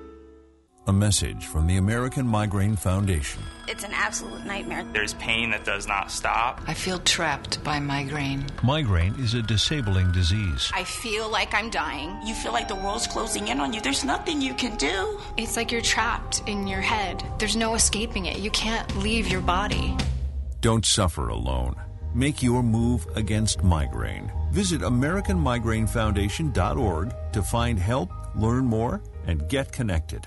[0.86, 3.42] A message from the American Migraine Foundation.
[3.68, 4.82] It's an absolute nightmare.
[4.92, 6.62] There's pain that does not stop.
[6.66, 8.46] I feel trapped by migraine.
[8.64, 10.72] Migraine is a disabling disease.
[10.74, 12.18] I feel like I'm dying.
[12.26, 13.80] You feel like the world's closing in on you.
[13.80, 15.20] There's nothing you can do.
[15.36, 17.22] It's like you're trapped in your head.
[17.38, 18.38] There's no escaping it.
[18.38, 19.96] You can't leave your body.
[20.60, 21.76] Don't suffer alone.
[22.14, 24.32] Make your move against migraine.
[24.50, 30.26] Visit AmericanMigraineFoundation.org to find help, learn more, and get connected.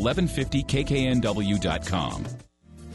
[0.01, 2.25] 1150kknw.com.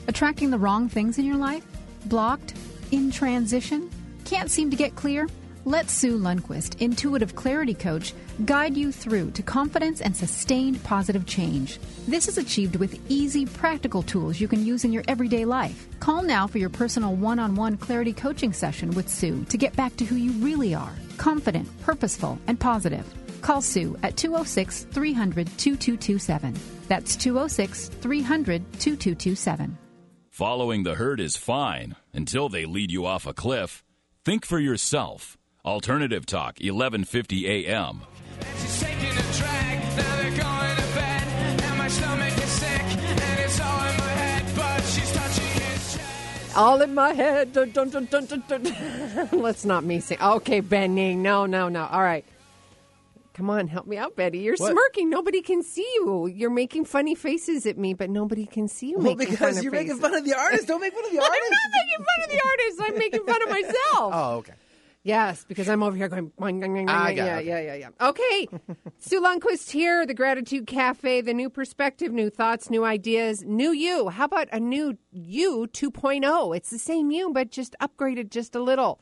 [0.08, 1.64] Attracting the wrong things in your life?
[2.06, 2.54] Blocked?
[2.92, 3.90] In transition?
[4.24, 5.28] Can't seem to get clear?
[5.64, 8.14] Let Sue Lundquist, intuitive clarity coach,
[8.44, 11.80] guide you through to confidence and sustained positive change.
[12.06, 15.88] This is achieved with easy, practical tools you can use in your everyday life.
[15.98, 19.74] Call now for your personal one on one clarity coaching session with Sue to get
[19.74, 23.04] back to who you really are confident, purposeful, and positive.
[23.40, 26.75] Call Sue at 206 300 2227.
[26.88, 29.78] That's 206 300 2227.
[30.30, 33.82] Following the herd is fine until they lead you off a cliff.
[34.24, 35.38] Think for yourself.
[35.64, 38.02] Alternative Talk, 1150 AM.
[38.58, 41.22] She's taking a drag, now they're going to bed.
[41.62, 45.94] And my stomach is sick, and it's all in my head, but she's touching his
[45.96, 46.56] chest.
[46.56, 47.52] All in my head.
[47.52, 49.28] Dun, dun, dun, dun, dun, dun.
[49.32, 50.18] Let's not me sing.
[50.20, 51.14] Okay, Benny.
[51.14, 51.86] No, no, no.
[51.86, 52.24] All right.
[53.36, 54.38] Come on, help me out, Betty.
[54.38, 54.72] You're What?
[54.72, 55.10] smirking.
[55.10, 56.26] Nobody can see you.
[56.26, 59.72] You're making funny faces at me, but nobody can see you Well, making because you're
[59.72, 60.00] making faces.
[60.00, 60.66] fun of the artist.
[60.66, 61.42] Don't make fun of the artist.
[61.42, 62.80] I'm not making fun of the artist.
[62.80, 63.74] I'm making fun of myself.
[64.14, 64.54] Oh, okay.
[65.02, 66.30] Yes, because I'm over here going.
[66.30, 68.08] boing, boing, boing, I got yeah, it, yeah, yeah, yeah.
[68.08, 68.48] Okay,
[68.98, 74.08] Sue Lundquist here, the Gratitude Cafe, the new perspective, new thoughts, new ideas, new you.
[74.08, 76.56] How about a new you 2.0?
[76.56, 78.98] It's the same you, but just upgraded just a little.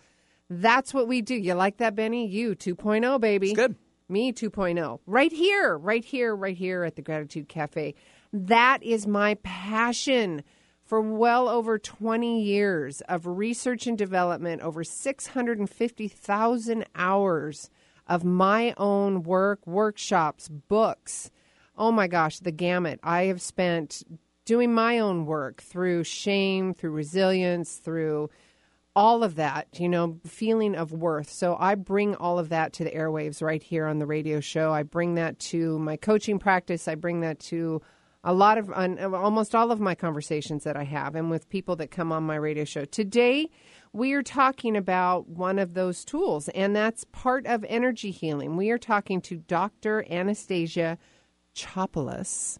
[0.50, 1.34] That's what we do.
[1.36, 2.26] You like that, Benny?
[2.26, 3.52] You 2.0, baby.
[3.52, 3.76] It's good.
[4.08, 5.00] Me 2.0.
[5.06, 7.94] Right here, right here, right here at the Gratitude Cafe.
[8.32, 10.42] That is my passion
[10.84, 17.70] for well over 20 years of research and development, over 650,000 hours
[18.06, 21.30] of my own work, workshops, books.
[21.78, 23.00] Oh my gosh, the gamut.
[23.02, 24.02] I have spent
[24.44, 28.28] doing my own work through shame, through resilience, through
[28.96, 31.30] all of that, you know, feeling of worth.
[31.30, 34.72] So I bring all of that to the airwaves right here on the radio show.
[34.72, 36.86] I bring that to my coaching practice.
[36.86, 37.82] I bring that to
[38.22, 41.76] a lot of, on, almost all of my conversations that I have and with people
[41.76, 42.84] that come on my radio show.
[42.84, 43.50] Today,
[43.92, 48.56] we are talking about one of those tools, and that's part of energy healing.
[48.56, 50.06] We are talking to Dr.
[50.08, 50.98] Anastasia
[51.54, 52.58] Chopelas.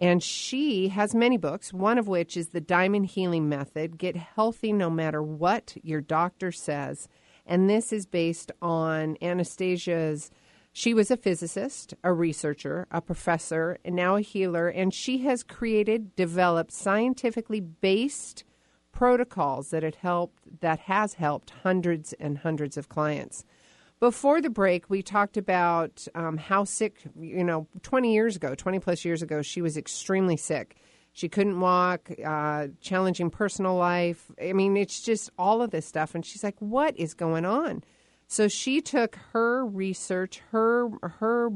[0.00, 4.72] And she has many books, one of which is The Diamond Healing Method Get Healthy
[4.72, 7.06] No Matter What Your Doctor Says.
[7.44, 10.30] And this is based on Anastasia's.
[10.72, 14.68] She was a physicist, a researcher, a professor, and now a healer.
[14.68, 18.44] And she has created, developed scientifically based
[18.92, 23.44] protocols that had helped that has helped hundreds and hundreds of clients.
[24.00, 28.78] Before the break, we talked about um, how sick, you know, 20 years ago, 20
[28.78, 30.76] plus years ago, she was extremely sick.
[31.12, 34.30] She couldn't walk, uh, challenging personal life.
[34.42, 36.14] I mean, it's just all of this stuff.
[36.14, 37.84] And she's like, what is going on?
[38.26, 41.50] So she took her research, her, her,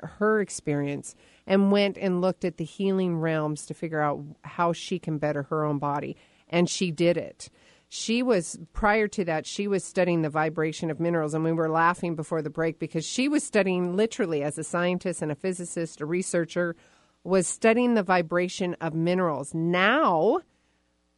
[0.00, 5.00] her experience, and went and looked at the healing realms to figure out how she
[5.00, 6.16] can better her own body.
[6.48, 7.48] And she did it
[7.94, 11.70] she was prior to that she was studying the vibration of minerals and we were
[11.70, 16.00] laughing before the break because she was studying literally as a scientist and a physicist
[16.00, 16.74] a researcher
[17.22, 19.54] was studying the vibration of minerals.
[19.54, 20.40] Now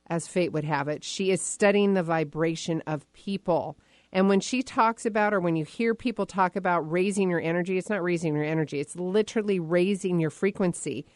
[0.09, 3.79] as fate would have it she is studying the vibration of people.
[4.13, 7.79] And when she talks about or when you hear people talk about raising your energy
[7.79, 11.07] it's not raising your energy it's literally raising your frequency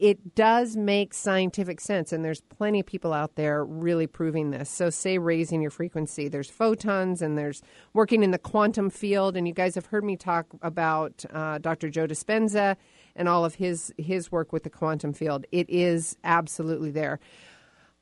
[0.00, 4.70] it does make scientific sense, and there's plenty of people out there really proving this.
[4.70, 9.36] So, say raising your frequency, there's photons, and there's working in the quantum field.
[9.36, 11.90] And you guys have heard me talk about uh, Dr.
[11.90, 12.76] Joe Dispenza
[13.14, 15.44] and all of his his work with the quantum field.
[15.52, 17.20] It is absolutely there.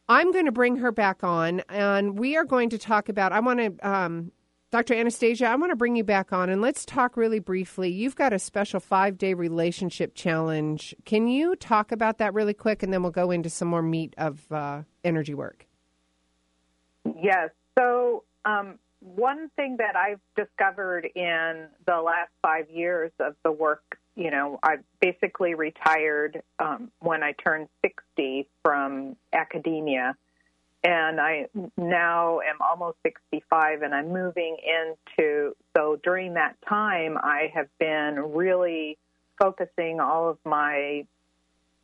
[0.09, 3.33] I'm going to bring her back on, and we are going to talk about.
[3.33, 4.31] I want to um,
[4.71, 4.95] Dr.
[4.95, 7.89] Anastasia, I want to bring you back on and let's talk really briefly.
[7.89, 10.95] You've got a special five day relationship challenge.
[11.07, 14.13] Can you talk about that really quick and then we'll go into some more meat
[14.19, 15.67] of uh, energy work?
[17.05, 17.49] Yes.
[17.79, 23.97] So, um, one thing that I've discovered in the last five years of the work,
[24.17, 30.15] you know, I basically retired um, when I turned 60 from academia
[30.85, 37.51] and I now am almost 65 and I'm moving into so during that time I
[37.55, 38.99] have been really
[39.41, 41.05] focusing all of my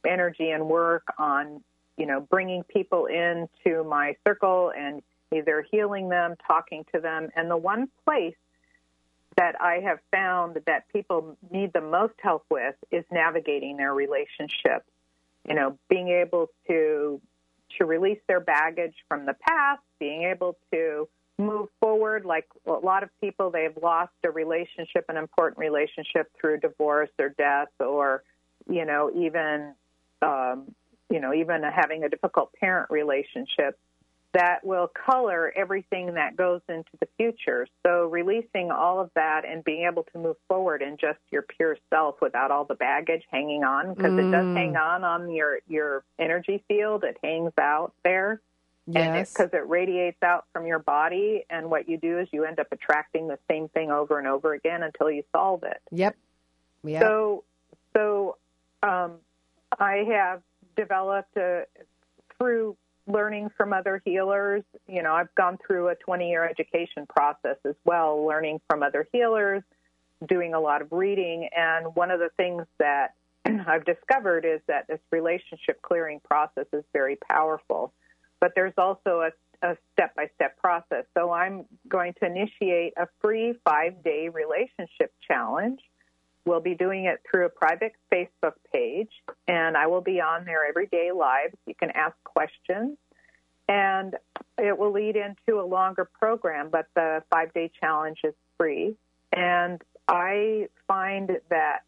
[0.06, 1.62] energy and work on
[1.96, 5.02] you know bringing people into my circle and
[5.34, 7.28] either healing them talking to them.
[7.34, 8.36] And the one place
[9.36, 14.86] that I have found that people need the most help with is navigating their relationships.
[15.48, 17.20] You know being able to
[17.78, 22.24] to release their baggage from the past, being able to move forward.
[22.24, 27.30] Like a lot of people, they've lost a relationship, an important relationship through divorce or
[27.30, 28.22] death, or
[28.68, 29.74] you know, even
[30.22, 30.74] um,
[31.10, 33.78] you know, even having a difficult parent relationship
[34.34, 37.66] that will color everything that goes into the future.
[37.86, 41.78] So releasing all of that and being able to move forward in just your pure
[41.88, 44.28] self without all the baggage hanging on because mm.
[44.28, 47.04] it does hang on on your your energy field.
[47.04, 48.40] It hangs out there.
[48.86, 49.32] Yes.
[49.32, 52.60] Because it, it radiates out from your body, and what you do is you end
[52.60, 55.80] up attracting the same thing over and over again until you solve it.
[55.90, 56.14] Yep.
[56.82, 57.02] Yep.
[57.02, 57.44] So,
[57.96, 58.36] so
[58.82, 59.12] um,
[59.78, 60.42] I have
[60.76, 61.64] developed a,
[62.36, 64.62] through learning from other healers.
[64.86, 69.06] You know, I've gone through a 20 year education process as well, learning from other
[69.12, 69.62] healers,
[70.28, 71.48] doing a lot of reading.
[71.56, 73.14] And one of the things that
[73.66, 77.92] I've discovered is that this relationship clearing process is very powerful.
[78.40, 79.28] But there's also
[79.62, 81.04] a step by step process.
[81.16, 85.80] So I'm going to initiate a free five day relationship challenge.
[86.46, 89.10] We'll be doing it through a private Facebook page,
[89.48, 91.54] and I will be on there every day live.
[91.66, 92.98] You can ask questions,
[93.68, 94.14] and
[94.58, 98.94] it will lead into a longer program, but the five day challenge is free.
[99.32, 101.84] And I find that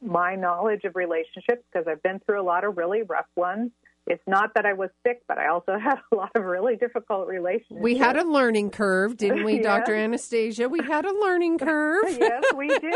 [0.00, 3.70] my knowledge of relationships, because I've been through a lot of really rough ones,
[4.08, 7.28] it's not that I was sick, but I also had a lot of really difficult
[7.28, 7.80] relationships.
[7.80, 9.64] We had a learning curve, didn't we, yes.
[9.64, 9.94] Dr.
[9.94, 10.68] Anastasia?
[10.68, 12.04] We had a learning curve.
[12.18, 12.92] yes, we did.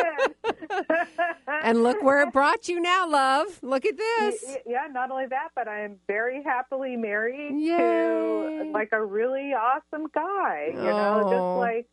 [1.47, 3.59] and look where it brought you now, love.
[3.63, 4.57] Look at this.
[4.67, 7.77] Yeah, not only that, but I am very happily married Yay.
[7.77, 10.71] to like a really awesome guy.
[10.73, 11.21] You oh.
[11.21, 11.89] know, just like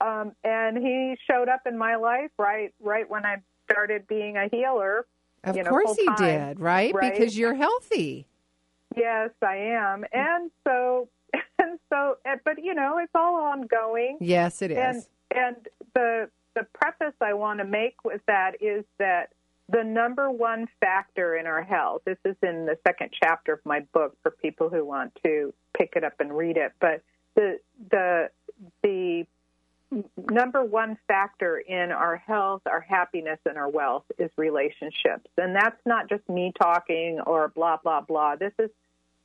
[0.00, 4.48] um and he showed up in my life right right when I started being a
[4.48, 5.06] healer.
[5.44, 6.94] Of you know, course he did, right?
[6.94, 7.12] right?
[7.12, 8.28] Because you're healthy.
[8.96, 10.02] Yes, I am.
[10.02, 10.06] Mm.
[10.14, 11.08] And so,
[11.58, 14.18] and so, but you know, it's all ongoing.
[14.20, 14.78] Yes, it is.
[14.78, 15.56] And, and
[15.94, 19.32] the, the preface I want to make with that is that
[19.68, 23.80] the number one factor in our health, this is in the second chapter of my
[23.94, 27.02] book for people who want to pick it up and read it, but
[27.36, 27.58] the,
[27.90, 28.28] the,
[28.82, 29.26] the
[30.30, 35.28] number one factor in our health, our happiness, and our wealth is relationships.
[35.36, 38.36] And that's not just me talking or blah, blah, blah.
[38.36, 38.70] This is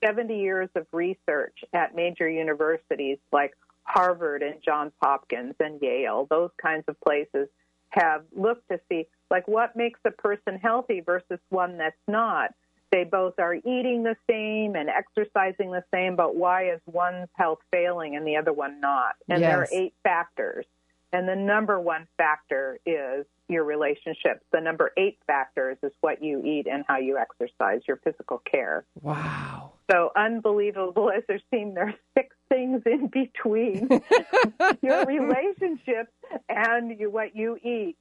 [0.06, 6.52] 70 years of research at major universities like Harvard and Johns Hopkins and Yale, those
[6.62, 7.48] kinds of places
[7.90, 12.54] have looked to see like what makes a person healthy versus one that's not.
[12.92, 17.60] They both are eating the same and exercising the same, but why is one's health
[17.72, 19.16] failing and the other one not?
[19.28, 20.66] And there are eight factors.
[21.14, 24.44] And the number one factor is your relationships.
[24.52, 28.84] The number eight factors is what you eat and how you exercise, your physical care.
[29.02, 29.72] Wow.
[29.90, 33.90] So unbelievable as there seem there's six things in between
[34.82, 36.12] your relationships
[36.50, 37.96] and you, what you eat.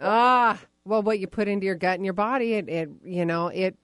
[0.00, 3.48] Ah, well, what you put into your gut and your body, it, it you know,
[3.48, 3.76] it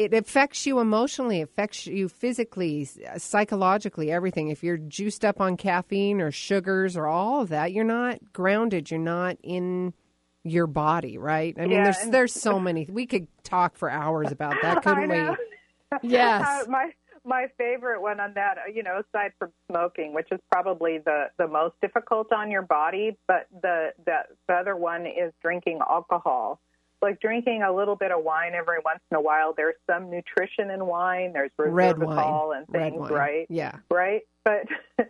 [0.00, 2.88] it affects you emotionally, affects you physically,
[3.18, 4.48] psychologically, everything.
[4.48, 8.90] If you're juiced up on caffeine or sugars or all of that, you're not grounded.
[8.90, 9.92] You're not in
[10.42, 11.54] your body, right?
[11.58, 12.86] I mean, Yeah, there's there's so many.
[12.90, 15.36] We could talk for hours about that, couldn't we?
[16.02, 16.46] Yes.
[16.46, 16.92] Uh, my
[17.22, 21.46] my favorite one on that, you know, aside from smoking, which is probably the the
[21.46, 26.58] most difficult on your body, but the the, the other one is drinking alcohol.
[27.02, 29.54] Like drinking a little bit of wine every once in a while.
[29.56, 31.32] There's some nutrition in wine.
[31.32, 32.58] There's Red wine.
[32.58, 33.46] and things, right?
[33.48, 33.76] Yeah.
[33.90, 34.22] right?
[34.44, 34.66] But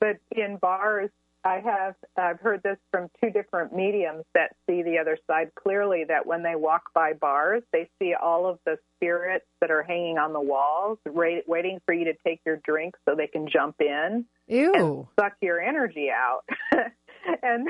[0.00, 1.10] but in bars,
[1.44, 6.04] I have I've heard this from two different mediums that see the other side clearly.
[6.04, 10.18] That when they walk by bars, they see all of the spirits that are hanging
[10.18, 13.80] on the walls, ra- waiting for you to take your drink so they can jump
[13.80, 14.72] in Ew.
[14.74, 16.44] and suck your energy out.
[17.42, 17.68] and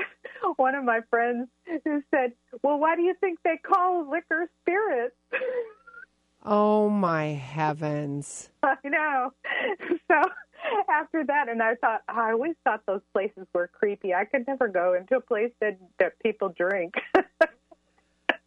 [0.55, 1.47] one of my friends
[1.83, 2.33] who said,
[2.63, 5.15] "Well, why do you think they call liquor spirits?"
[6.45, 8.49] Oh my heavens.
[8.63, 9.31] I know.
[10.11, 10.21] So
[10.89, 14.13] after that, and I thought I always thought those places were creepy.
[14.13, 16.93] I could never go into a place that that people drink.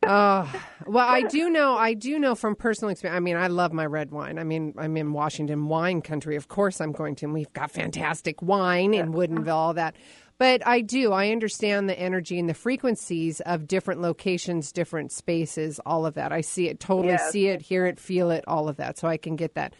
[0.07, 1.77] Oh, well, I do know.
[1.77, 3.17] I do know from personal experience.
[3.17, 4.39] I mean, I love my red wine.
[4.39, 6.37] I mean, I'm in Washington wine country.
[6.37, 7.27] Of course, I'm going to.
[7.27, 9.97] And we've got fantastic wine in Woodinville, all that.
[10.39, 11.13] But I do.
[11.13, 16.31] I understand the energy and the frequencies of different locations, different spaces, all of that.
[16.31, 17.31] I see it, totally Yes.
[17.33, 18.99] see it, hear it, feel it, all of that.
[18.99, 19.75] So I can get that.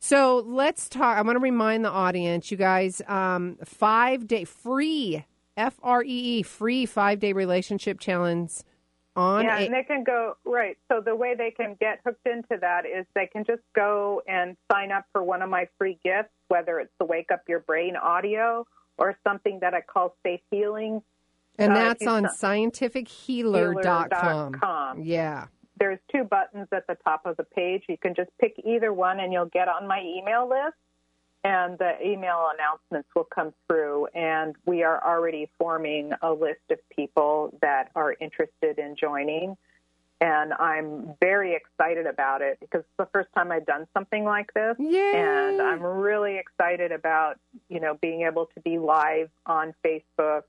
[0.00, 1.16] So let's talk.
[1.16, 5.24] I want to remind the audience, you guys, um, five day free,
[5.56, 6.06] F R E
[6.38, 8.52] E, free five day relationship challenge
[9.16, 10.76] on yeah, a- and they can go right.
[10.90, 14.56] So the way they can get hooked into that is they can just go and
[14.70, 17.96] sign up for one of my free gifts, whether it's the Wake Up Your Brain
[17.96, 18.66] audio
[18.98, 21.02] or something that I call Safe Healing.
[21.58, 24.54] And Uh, that's on scientifichealer.com.
[24.54, 25.02] healer.com.
[25.02, 25.46] Yeah.
[25.78, 27.84] There's two buttons at the top of the page.
[27.88, 30.76] You can just pick either one, and you'll get on my email list.
[31.44, 34.06] And the email announcements will come through.
[34.14, 39.56] And we are already forming a list of people that are interested in joining.
[40.20, 44.54] And I'm very excited about it because it's the first time I've done something like
[44.54, 44.76] this.
[44.78, 45.12] Yay!
[45.16, 50.42] And I'm really excited about, you know, being able to be live on Facebook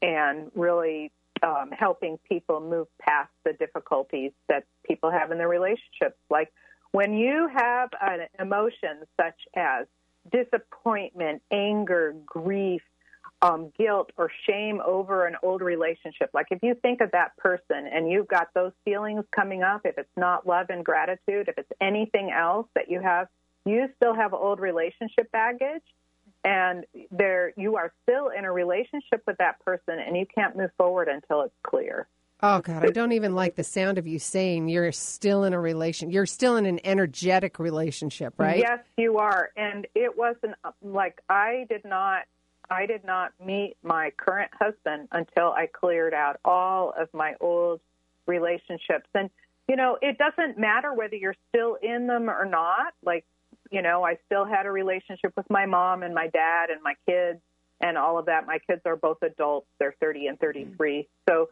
[0.00, 1.12] and really
[1.42, 6.16] um, helping people move past the difficulties that people have in their relationships.
[6.30, 6.50] Like
[6.92, 9.86] when you have an emotion such as
[10.30, 12.82] disappointment, anger, grief,
[13.42, 17.86] um, guilt, or shame over an old relationship, like if you think of that person
[17.90, 21.72] and you've got those feelings coming up, if it's not love and gratitude, if it's
[21.80, 23.28] anything else that you have,
[23.64, 25.82] you still have old relationship baggage
[26.44, 30.70] and there you are still in a relationship with that person and you can't move
[30.76, 32.08] forward until it's clear.
[32.42, 35.60] Oh God, I don't even like the sound of you saying you're still in a
[35.60, 36.10] relation.
[36.10, 38.58] You're still in an energetic relationship, right?
[38.58, 39.50] Yes, you are.
[39.56, 42.22] And it wasn't like I did not
[42.70, 47.80] I did not meet my current husband until I cleared out all of my old
[48.26, 49.08] relationships.
[49.14, 49.28] And
[49.68, 52.94] you know, it doesn't matter whether you're still in them or not.
[53.04, 53.24] Like,
[53.70, 56.94] you know, I still had a relationship with my mom and my dad and my
[57.06, 57.38] kids
[57.80, 58.46] and all of that.
[58.46, 59.68] My kids are both adults.
[59.78, 61.06] They're 30 and 33.
[61.28, 61.50] So,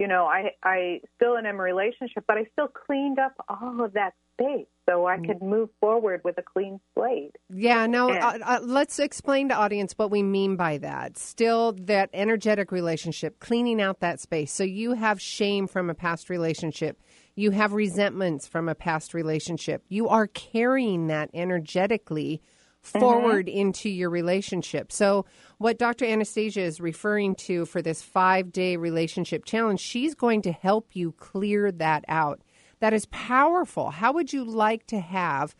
[0.00, 3.84] you know, I I still am in a relationship, but I still cleaned up all
[3.84, 7.36] of that space so I could move forward with a clean slate.
[7.50, 11.18] Yeah, no, uh, uh, let's explain to audience what we mean by that.
[11.18, 14.50] Still, that energetic relationship, cleaning out that space.
[14.52, 17.02] So you have shame from a past relationship,
[17.36, 19.84] you have resentments from a past relationship.
[19.90, 22.40] You are carrying that energetically
[22.82, 22.98] Mm-hmm.
[22.98, 24.90] forward into your relationship.
[24.90, 25.26] So,
[25.58, 26.06] what Dr.
[26.06, 31.12] Anastasia is referring to for this five day relationship challenge, she's going to help you
[31.12, 32.40] clear that out.
[32.80, 33.90] That is powerful.
[33.90, 35.54] How would you like to have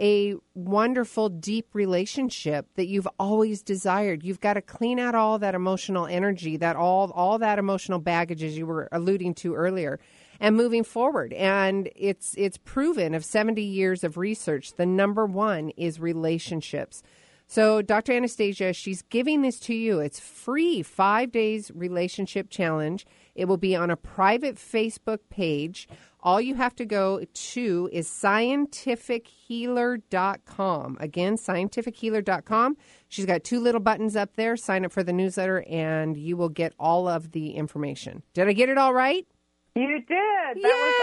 [0.00, 4.24] a wonderful, deep relationship that you've always desired.
[4.24, 8.42] You've got to clean out all that emotional energy, that all all that emotional baggage,
[8.42, 10.00] as you were alluding to earlier,
[10.40, 11.32] and moving forward.
[11.34, 17.02] And it's it's proven of seventy years of research, the number one is relationships.
[17.46, 18.12] So, Dr.
[18.12, 20.00] Anastasia, she's giving this to you.
[20.00, 23.06] It's free, five days relationship challenge.
[23.34, 25.86] It will be on a private Facebook page.
[26.24, 30.96] All you have to go to is scientifichealer.com.
[30.98, 32.76] Again, scientifichealer.com.
[33.08, 34.56] She's got two little buttons up there.
[34.56, 38.22] Sign up for the newsletter, and you will get all of the information.
[38.32, 39.26] Did I get it all right?
[39.74, 40.08] You did.
[40.08, 40.94] That was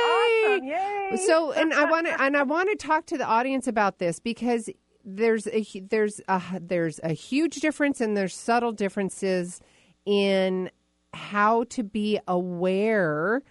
[0.58, 0.66] awesome.
[0.66, 1.18] Yay.
[1.28, 4.20] So, and I want to and I want to talk to the audience about this
[4.20, 4.70] because
[5.06, 9.62] there's a there's a there's a huge difference and there's subtle differences
[10.06, 10.72] in
[11.14, 13.44] how to be aware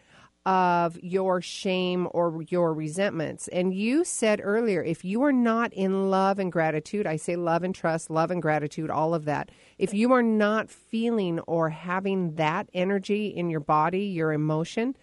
[0.51, 3.47] of your shame or your resentments.
[3.47, 7.63] And you said earlier, if you are not in love and gratitude, I say love
[7.63, 9.53] and trust, love and gratitude, all of that.
[9.79, 14.97] If you are not feeling or having that energy in your body, your emotion,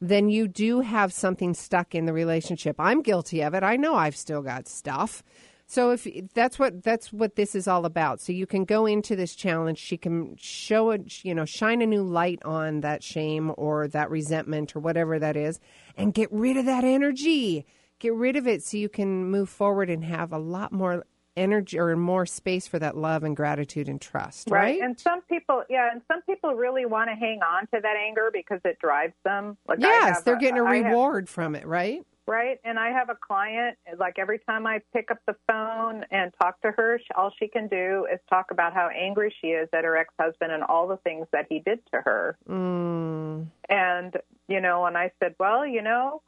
[0.00, 2.74] then you do have something stuck in the relationship.
[2.80, 3.62] I'm guilty of it.
[3.62, 5.22] I know I've still got stuff.
[5.70, 8.20] So if that's what that's what this is all about.
[8.22, 9.76] So you can go into this challenge.
[9.78, 14.10] She can show it, you know, shine a new light on that shame or that
[14.10, 15.60] resentment or whatever that is,
[15.96, 17.66] and get rid of that energy.
[17.98, 21.04] Get rid of it so you can move forward and have a lot more
[21.36, 24.48] energy or more space for that love and gratitude and trust.
[24.50, 24.80] Right.
[24.80, 28.30] And some people, yeah, and some people really want to hang on to that anger
[28.32, 29.56] because it drives them.
[29.68, 31.66] Like yes, they're a- getting a I have- reward from it.
[31.66, 32.04] Right.
[32.28, 32.60] Right?
[32.62, 36.60] And I have a client, like every time I pick up the phone and talk
[36.60, 39.96] to her, all she can do is talk about how angry she is at her
[39.96, 42.36] ex husband and all the things that he did to her.
[42.48, 43.46] Mm.
[43.70, 44.14] And,
[44.46, 46.20] you know, and I said, well, you know,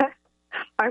[0.78, 0.90] I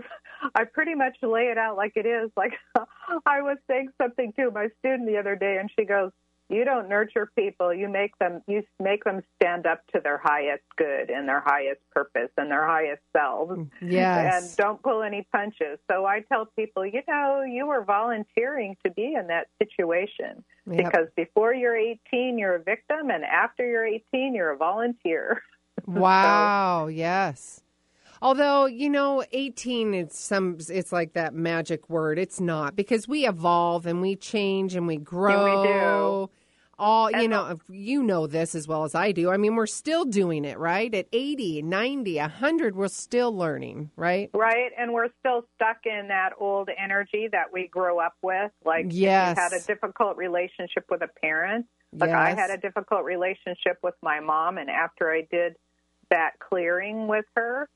[0.53, 2.29] I pretty much lay it out like it is.
[2.37, 2.53] Like
[3.25, 6.11] I was saying something to my student the other day, and she goes,
[6.49, 7.73] "You don't nurture people.
[7.73, 8.41] You make them.
[8.47, 12.65] You make them stand up to their highest good and their highest purpose and their
[12.65, 13.57] highest selves.
[13.57, 14.33] Mm, yes.
[14.45, 18.91] And don't pull any punches." So I tell people, you know, you were volunteering to
[18.91, 20.77] be in that situation Yep.
[20.77, 25.41] because before you're 18, you're a victim, and after you're 18, you're a volunteer.
[25.85, 27.61] Wow, yes.
[28.21, 32.19] Although, you know, 18 it's some it's like that magic word.
[32.19, 35.43] It's not because we evolve and we change and we grow.
[35.43, 36.29] we do
[36.79, 39.31] All, you know, you know this as well as I do.
[39.31, 40.93] I mean, we're still doing it, right?
[40.93, 44.29] At 80, 90, 100, we're still learning, right?
[44.33, 48.51] Right, and we're still stuck in that old energy that we grew up with.
[48.63, 49.39] Like, Yes.
[49.39, 51.65] had a difficult relationship with a parent.
[51.93, 55.55] Like, I had a difficult relationship with my mom, and after I did
[56.11, 57.67] that clearing with her,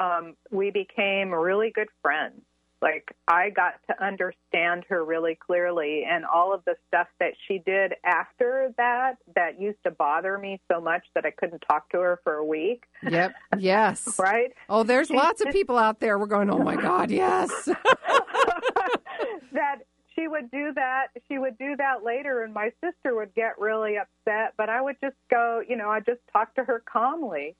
[0.00, 2.42] um, we became really good friends.
[2.82, 7.58] Like, I got to understand her really clearly, and all of the stuff that she
[7.58, 11.98] did after that that used to bother me so much that I couldn't talk to
[11.98, 12.84] her for a week.
[13.02, 13.34] Yep.
[13.58, 14.18] Yes.
[14.26, 14.52] Right?
[14.68, 16.18] Oh, there's lots of people out there.
[16.18, 17.50] We're going, oh my God, yes.
[19.52, 19.78] that
[20.14, 23.96] she would do that she would do that later and my sister would get really
[23.96, 27.54] upset but i would just go you know i just talk to her calmly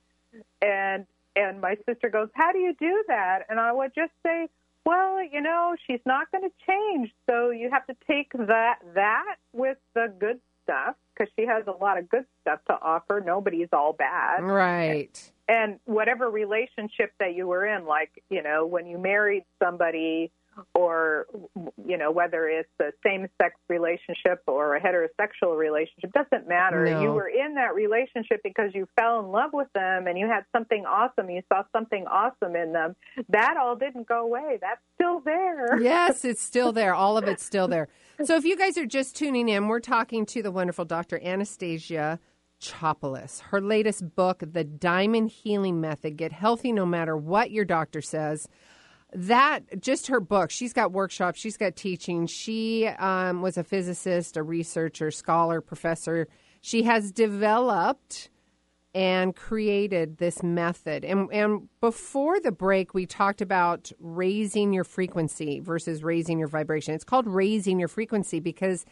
[0.63, 1.07] and
[1.37, 3.41] and my sister goes how do you do that?
[3.49, 4.49] And i would just say
[4.85, 7.13] well you know she's not going to change.
[7.29, 11.71] So you have to take that that with the good stuff because she has a
[11.71, 13.23] lot of good stuff to offer.
[13.25, 14.43] Nobody's all bad.
[14.43, 15.33] Right.
[15.49, 20.33] and whatever relationship that you were in like you know when you married somebody
[20.75, 21.27] or
[21.87, 27.03] you know whether it's a same sex relationship or a heterosexual relationship doesn't matter No.
[27.03, 30.45] you were in that relationship because you fell in love with them and you had
[30.57, 32.97] something awesome you saw something awesome in them
[33.29, 36.95] that all didn't go away that's still there yes, it's still there.
[36.95, 37.89] All of it's still there.
[38.25, 41.21] So if you guys are just tuning in, we're talking to the wonderful Dr.
[41.23, 42.19] Anastasia
[42.63, 43.41] Chopelas.
[43.41, 48.49] Her latest book, The Diamond Healing Method Get Healthy No Matter What Your Doctor Says.
[49.13, 52.27] That, just her book, she's got workshops, she's got teaching.
[52.27, 56.29] She um, was a physicist, a researcher, scholar, professor.
[56.61, 58.31] She has developed
[58.97, 61.05] and created this method.
[61.05, 66.95] And, and before the break, we talked about raising your frequency versus raising your vibration.
[66.95, 68.87] It's called raising your frequency because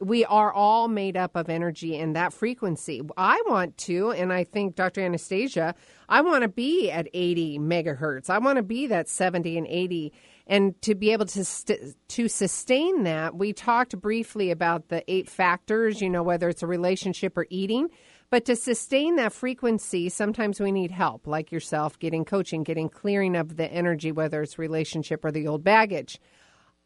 [0.00, 3.00] we are all made up of energy and that frequency.
[3.16, 5.00] I want to, and I think Dr.
[5.00, 5.74] Anastasia,
[6.08, 8.28] I want to be at 80 megahertz.
[8.28, 10.12] I want to be that 70 and 80.
[10.46, 15.28] And to be able to st- to sustain that, we talked briefly about the eight
[15.28, 17.88] factors, you know, whether it's a relationship or eating.
[18.28, 23.36] But to sustain that frequency, sometimes we need help, like yourself, getting coaching, getting clearing
[23.36, 26.20] of the energy, whether it's relationship or the old baggage.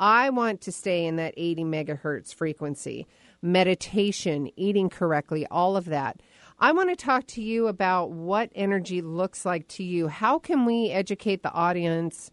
[0.01, 3.07] I want to stay in that 80 megahertz frequency.
[3.42, 6.22] Meditation, eating correctly, all of that.
[6.59, 10.09] I want to talk to you about what energy looks like to you.
[10.09, 12.30] How can we educate the audience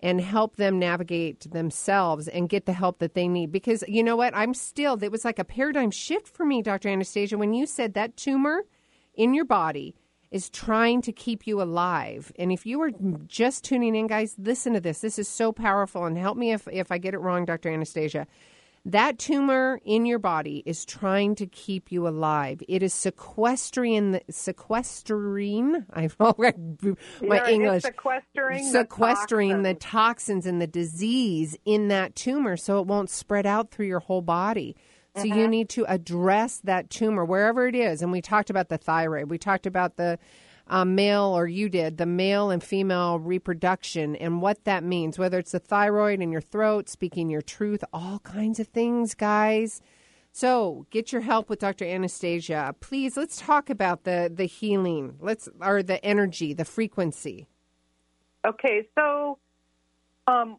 [0.00, 3.50] and help them navigate themselves and get the help that they need?
[3.50, 4.36] Because you know what?
[4.36, 6.88] I'm still, it was like a paradigm shift for me, Dr.
[6.88, 8.62] Anastasia, when you said that tumor
[9.14, 9.96] in your body
[10.30, 12.32] is trying to keep you alive.
[12.38, 12.90] And if you are
[13.26, 15.00] just tuning in, guys, listen to this.
[15.00, 16.04] This is so powerful.
[16.04, 17.70] And help me if, if I get it wrong, Dr.
[17.70, 18.26] Anastasia.
[18.84, 22.62] That tumor in your body is trying to keep you alive.
[22.68, 25.84] It is sequestering, sequestering.
[25.92, 32.56] I've my English it's sequestering the sequestering the toxins and the disease in that tumor,
[32.56, 34.74] so it won't spread out through your whole body.
[35.16, 35.50] So you Mhm.
[35.50, 38.02] need to address that tumor wherever it is.
[38.02, 39.30] And we talked about the thyroid.
[39.30, 40.18] We talked about the
[40.70, 45.38] um, male, or you did, the male and female reproduction and what that means, whether
[45.38, 49.80] it's the thyroid in your throat, speaking your truth, all kinds of things, guys.
[50.30, 51.86] So get your help with Dr.
[51.86, 52.74] Anastasia.
[52.80, 55.16] Please, let's talk about the, the healing.
[55.20, 57.46] Let's or the energy, the frequency.
[58.46, 59.38] Okay, so
[60.26, 60.58] um,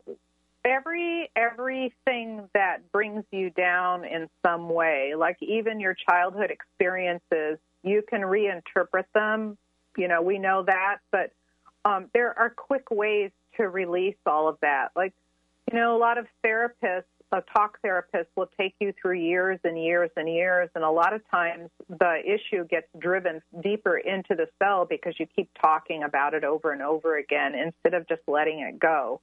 [0.69, 8.03] every everything that brings you down in some way, like even your childhood experiences, you
[8.07, 9.57] can reinterpret them.
[9.97, 11.31] You know, we know that, but
[11.85, 14.89] um, there are quick ways to release all of that.
[14.95, 15.13] Like,
[15.71, 19.81] you know, a lot of therapists, a talk therapist, will take you through years and
[19.81, 24.47] years and years, and a lot of times the issue gets driven deeper into the
[24.61, 28.59] cell because you keep talking about it over and over again instead of just letting
[28.59, 29.21] it go.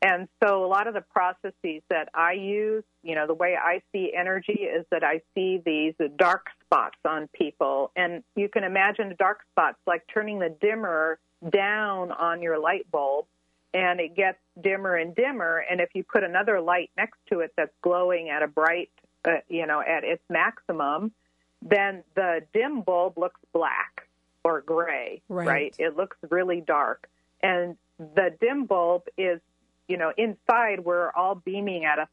[0.00, 3.82] And so a lot of the processes that I use, you know, the way I
[3.92, 7.90] see energy is that I see these dark spots on people.
[7.96, 11.18] And you can imagine dark spots like turning the dimmer
[11.50, 13.26] down on your light bulb
[13.74, 15.64] and it gets dimmer and dimmer.
[15.70, 18.90] And if you put another light next to it that's glowing at a bright,
[19.24, 21.12] uh, you know, at its maximum,
[21.60, 24.08] then the dim bulb looks black
[24.44, 25.74] or gray, Right.
[25.78, 27.08] It looks really dark.
[27.42, 29.40] And the dim bulb is,
[29.88, 32.08] you know, inside we're all beaming at a,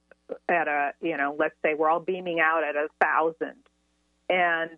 [0.50, 3.58] at a, you know, let's say we're all beaming out at a thousand.
[4.30, 4.72] And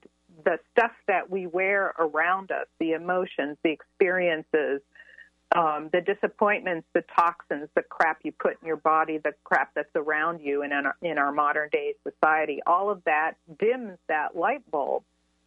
[0.43, 4.81] the stuff that we wear around us, the emotions, the experiences,
[5.55, 9.95] um, the disappointments, the toxins, the crap you put in your body, the crap that's
[9.95, 14.35] around you, and in our, in our modern day society, all of that dims that
[14.35, 15.03] light bulb.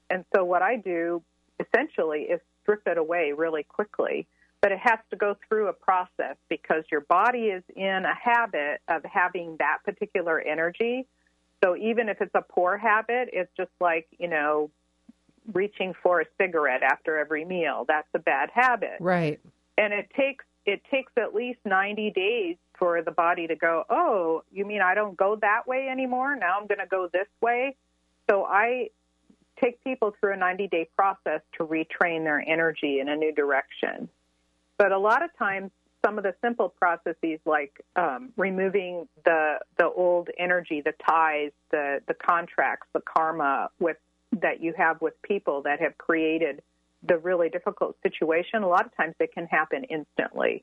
[0.08, 1.22] And so, what I do
[1.60, 4.26] essentially is strip it away really quickly.
[4.62, 8.80] But it has to go through a process because your body is in a habit
[8.88, 11.06] of having that particular energy.
[11.64, 14.70] So even if it's a poor habit, it's just like, you know,
[15.54, 17.84] reaching for a cigarette after every meal.
[17.88, 19.40] That's a bad habit Right.
[19.78, 24.42] and it takes it takes at least 90 days for the body to go oh
[24.52, 27.74] you mean i don't go that way anymore now i'm going to go this way
[28.28, 28.88] so i
[29.58, 34.08] take people through a 90 day process to retrain their energy in a new direction
[34.80, 35.70] but a lot of times
[36.02, 42.00] some of the simple processes like um, removing the the old energy the ties the
[42.08, 43.98] the contracts the karma with
[44.40, 46.62] that you have with people that have created
[47.02, 50.62] the really difficult situation, a lot of times it can happen instantly.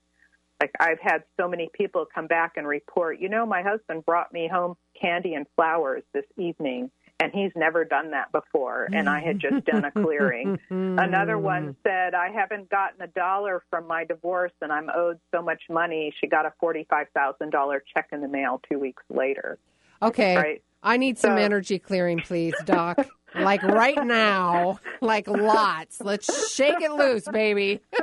[0.61, 4.33] Like I've had so many people come back and report, you know, my husband brought
[4.33, 6.89] me home candy and flowers this evening,
[7.19, 10.59] and he's never done that before, and I had just done a clearing.
[10.69, 15.41] Another one said, I haven't gotten a dollar from my divorce, and I'm owed so
[15.41, 16.13] much money.
[16.21, 19.57] She got a $45,000 check in the mail two weeks later.
[20.01, 20.35] Okay.
[20.37, 20.63] Right.
[20.83, 22.99] I need some So- energy clearing, please, Doc.
[23.35, 25.99] like right now, like lots.
[26.01, 27.81] Let's shake it loose, baby.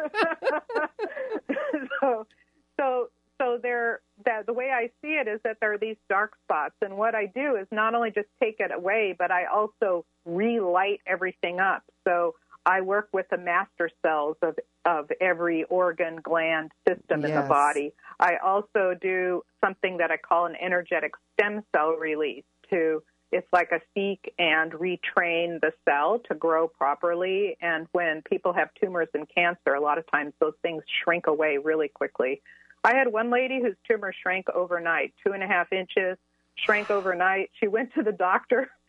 [2.01, 2.27] so
[2.79, 3.09] so
[3.41, 6.75] so there that the way I see it is that there are these dark spots
[6.83, 11.01] and what I do is not only just take it away but I also relight
[11.07, 11.83] everything up.
[12.07, 12.35] So
[12.67, 14.57] I work with the master cells of
[14.87, 17.95] of every organ, gland, system in the body.
[18.21, 23.03] I also do something that I call an energetic stem cell release to
[23.33, 27.57] it's like a seek and retrain the cell to grow properly.
[27.61, 31.59] And when people have tumors and cancer, a lot of times those things shrink away
[31.59, 32.43] really quickly.
[32.85, 36.19] I had one lady whose tumor shrank overnight, two and a half inches,
[36.55, 37.51] shrank overnight.
[37.59, 38.71] She went to the doctor.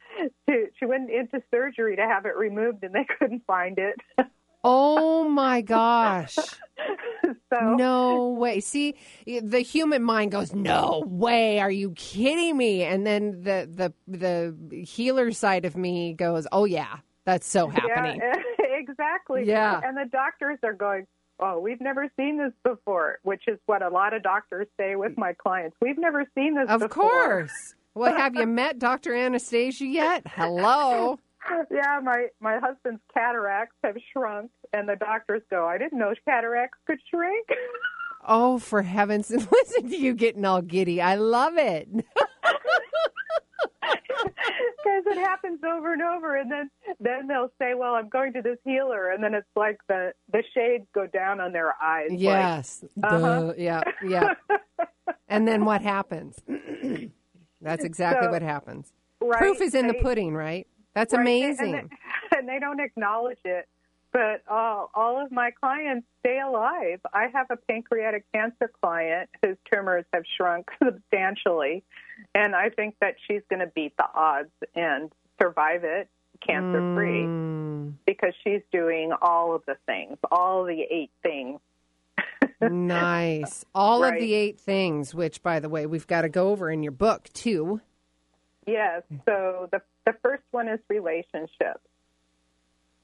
[0.47, 3.99] To, she went into surgery to have it removed, and they couldn't find it.
[4.63, 6.35] Oh my gosh.
[6.35, 8.61] so no way.
[8.61, 11.59] See, the human mind goes, "No way.
[11.59, 16.63] Are you kidding me?" And then the the the healer side of me goes, "Oh
[16.63, 16.99] yeah.
[17.25, 18.41] That's so happening." Yeah,
[18.77, 19.43] exactly.
[19.45, 19.81] Yeah.
[19.83, 21.07] And the doctors are going,
[21.39, 25.17] oh, we've never seen this before, which is what a lot of doctors say with
[25.17, 25.75] my clients.
[25.81, 26.75] We've never seen this before.
[26.75, 27.09] Of before.
[27.09, 27.75] course.
[27.93, 29.15] Well, have you met Dr.
[29.15, 30.23] Anastasia yet?
[30.27, 31.19] Hello.
[31.69, 36.79] Yeah, my my husband's cataracts have shrunk, and the doctors go, "I didn't know cataracts
[36.87, 37.47] could shrink."
[38.27, 40.99] Oh, for heaven's listen to you getting all giddy.
[40.99, 41.87] I love it.
[44.85, 46.69] Because it happens over and over and then
[46.99, 50.43] then they'll say well i'm going to this healer and then it's like the the
[50.53, 52.83] shades go down on their eyes like, Yes.
[53.03, 53.19] uh-huh.
[53.47, 53.53] Duh.
[53.57, 53.81] Yeah.
[54.07, 54.33] Yeah.
[55.27, 56.37] and then what happens?
[57.61, 58.91] That's exactly So, what happens.
[59.21, 60.67] right, Proof is in the pudding, right?
[60.93, 61.75] That's right, amazing.
[61.75, 61.89] and
[62.31, 63.67] they, and they don't acknowledge it
[64.15, 69.57] but all all of my clients stay alive i have a pancreatic cancer client whose
[69.69, 71.83] tumors have shrunk substantially
[72.33, 75.11] and i think that she's going to beat the odds and
[75.41, 76.07] survive it
[76.45, 77.93] cancer free Mm.
[78.05, 81.59] because she's doing all of the things all the eight things
[82.61, 83.65] nice.
[83.75, 86.83] All of the eight things, which, by the way, we've got to go over in
[86.83, 87.81] your book, too.
[88.65, 89.03] Yes.
[89.25, 91.81] So the the first one is relationships.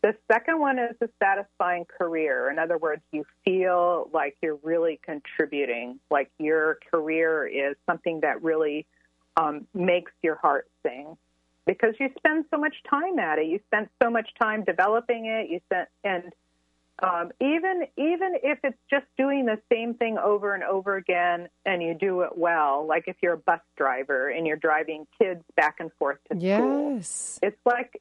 [0.01, 2.49] The second one is a satisfying career.
[2.49, 8.41] In other words, you feel like you're really contributing, like your career is something that
[8.41, 8.87] really
[9.37, 11.17] um, makes your heart sing,
[11.67, 13.45] because you spend so much time at it.
[13.45, 15.49] You spent so much time developing it.
[15.49, 16.33] You spent and
[16.99, 21.81] um, even even if it's just doing the same thing over and over again and
[21.81, 25.77] you do it well, like if you're a bus driver and you're driving kids back
[25.79, 27.39] and forth to school, Yes.
[27.41, 27.99] it's like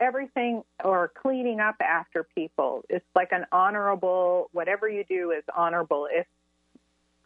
[0.00, 2.84] everything or cleaning up after people.
[2.88, 4.48] It's like an honorable.
[4.52, 6.06] Whatever you do is honorable.
[6.10, 6.26] If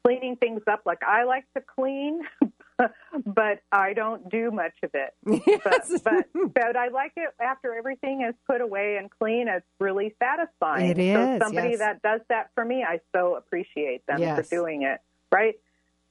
[0.04, 2.22] cleaning things up, like I like to clean.
[3.24, 5.14] But I don't do much of it.
[5.64, 9.48] But, but but I like it after everything is put away and clean.
[9.48, 10.98] It's really satisfying.
[10.98, 11.78] It so somebody yes.
[11.78, 14.36] that does that for me, I so appreciate them Yes.
[14.48, 15.00] for doing it.
[15.32, 15.58] Right.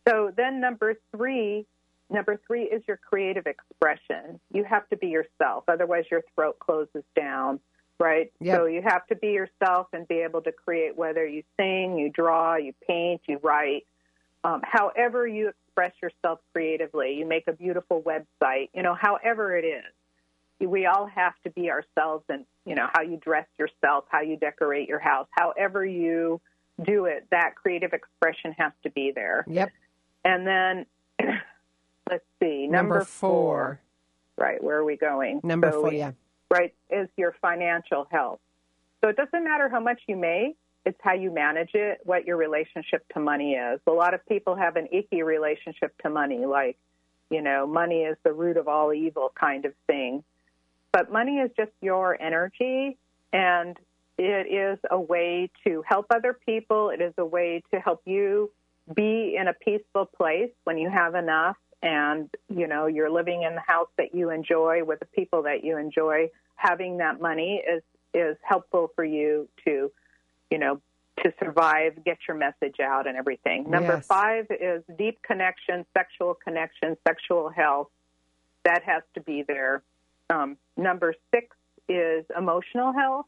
[0.08, 1.66] So then number three,
[2.10, 4.40] number three is your creative expression.
[4.52, 7.60] You have to be yourself, otherwise your throat closes down.
[8.00, 8.32] Right.
[8.42, 8.58] Yep.
[8.58, 12.10] So you have to be yourself and be able to create whether you sing, you
[12.10, 13.86] draw, you paint, you write
[14.44, 19.66] um, however you express yourself creatively, you make a beautiful website, you know, however it
[19.66, 19.84] is.
[20.68, 24.38] We all have to be ourselves and, you know, how you dress yourself, how you
[24.38, 26.42] decorate your house, however you
[26.84, 29.46] do it, that creative expression has to be there.
[29.48, 29.70] Yep.
[30.26, 30.86] And then,
[32.10, 33.80] let's see, Number number, four.
[34.36, 35.42] Right, where are we going?
[35.44, 36.12] Number So four, yeah.
[36.50, 38.40] right, is your financial health.
[39.04, 40.58] So it doesn't matter how much you make,
[40.88, 43.82] it's how you manage it, what your relationship to money is.
[43.88, 46.78] A lot of people have an icky relationship to money, like,
[47.30, 50.24] you know, money is the root of all evil kind of thing.
[50.94, 52.98] But money is just your energy,
[53.34, 53.78] and
[54.18, 56.90] it is a way to help other people.
[56.90, 58.50] It is a way to help you
[58.96, 63.54] be in a peaceful place when you have enough and you know you're living in
[63.56, 67.84] the house that you enjoy with the people that you enjoy having that money is
[68.14, 69.92] is helpful for you to
[70.52, 70.82] you know
[71.24, 74.08] to survive get your message out and everything number Yes.
[74.08, 77.90] 5 is deep connection sexual connection sexual health
[78.64, 79.82] that has to be there
[80.30, 81.48] um, number 6
[81.90, 83.26] is emotional health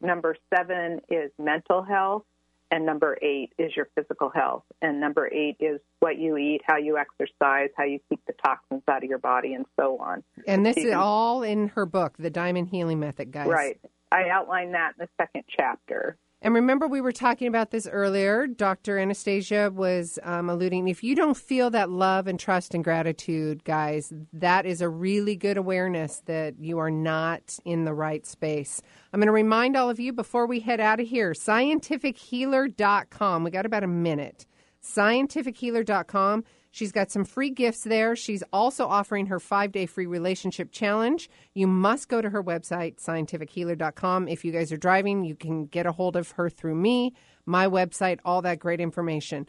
[0.00, 2.24] number 7 is mental health
[2.70, 4.62] and number eight is your physical health.
[4.80, 8.82] And number eight is what you eat, how you exercise, how you keep the toxins
[8.88, 10.22] out of your body, and so on.
[10.46, 13.48] And this is all in her book, The Diamond Healing Method, guys.
[13.48, 13.80] Right.
[14.12, 16.16] I outline that in the second chapter.
[16.42, 18.46] And remember, we were talking about this earlier.
[18.46, 18.98] Dr.
[18.98, 24.10] Anastasia was um, alluding if you don't feel that love and trust and gratitude, guys,
[24.32, 28.80] that is a really good awareness that you are not in the right space.
[29.12, 33.44] I'm going to remind all of you before we head out of here scientifichealer.com.
[33.44, 34.46] We got about a minute.
[34.84, 36.44] Scientifichealer.com.
[36.72, 38.14] She's got some free gifts there.
[38.14, 41.28] She's also offering her five day free relationship challenge.
[41.52, 44.28] You must go to her website, scientifichealer.com.
[44.28, 47.12] If you guys are driving, you can get a hold of her through me,
[47.44, 49.48] my website, all that great information.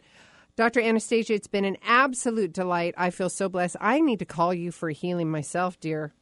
[0.56, 0.80] Dr.
[0.80, 2.94] Anastasia, it's been an absolute delight.
[2.98, 3.76] I feel so blessed.
[3.80, 6.12] I need to call you for healing myself, dear.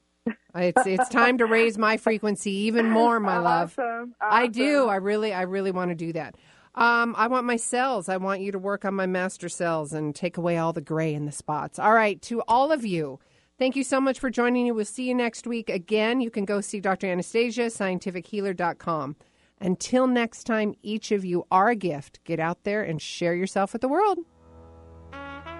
[0.54, 3.74] It's it's time to raise my frequency even more, my love.
[3.78, 4.14] Awesome.
[4.20, 4.86] I do.
[4.86, 6.36] I really, I really want to do that.
[6.74, 8.08] Um, I want my cells.
[8.08, 11.12] I want you to work on my master cells and take away all the gray
[11.14, 11.78] in the spots.
[11.78, 13.18] All right, to all of you,
[13.58, 14.72] thank you so much for joining me.
[14.72, 15.68] We'll see you next week.
[15.68, 17.08] Again, you can go see Dr.
[17.08, 19.16] Anastasia, scientifichealer.com.
[19.60, 22.20] Until next time, each of you are a gift.
[22.24, 24.18] Get out there and share yourself with the world.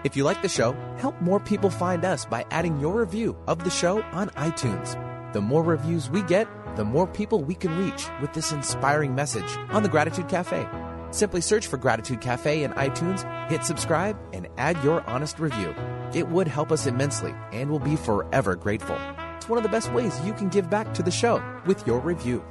[0.05, 3.65] If you like the show, help more people find us by adding your review of
[3.65, 4.97] the show on iTunes.
[5.35, 9.59] The more reviews we get, the more people we can reach with this inspiring message
[9.71, 10.67] on the Gratitude Cafe.
[11.11, 15.75] Simply search for Gratitude Cafe in iTunes, hit subscribe, and add your honest review.
[16.15, 18.97] It would help us immensely and we'll be forever grateful.
[19.37, 22.01] It's one of the best ways you can give back to the show with your
[22.01, 22.45] review.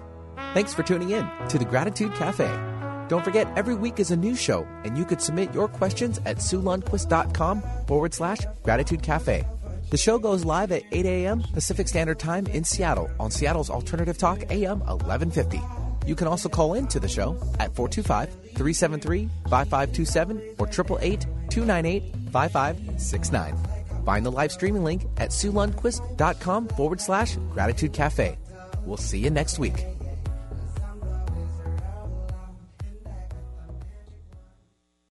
[0.54, 2.48] Thanks for tuning in to the Gratitude Cafe.
[3.08, 6.38] Don't forget, every week is a new show, and you could submit your questions at
[6.38, 9.46] SueLundquist.com forward slash Gratitude Cafe.
[9.90, 11.42] The show goes live at 8 a.m.
[11.54, 15.89] Pacific Standard Time in Seattle on Seattle's Alternative Talk AM 1150.
[16.10, 22.04] You can also call in to the show at 425 373 5527 or 888 298
[22.32, 23.56] 5569.
[24.06, 28.40] Find the live streaming link at SueLundquist.com forward slash Gratitude Cafe.
[28.86, 29.86] We'll see you next week.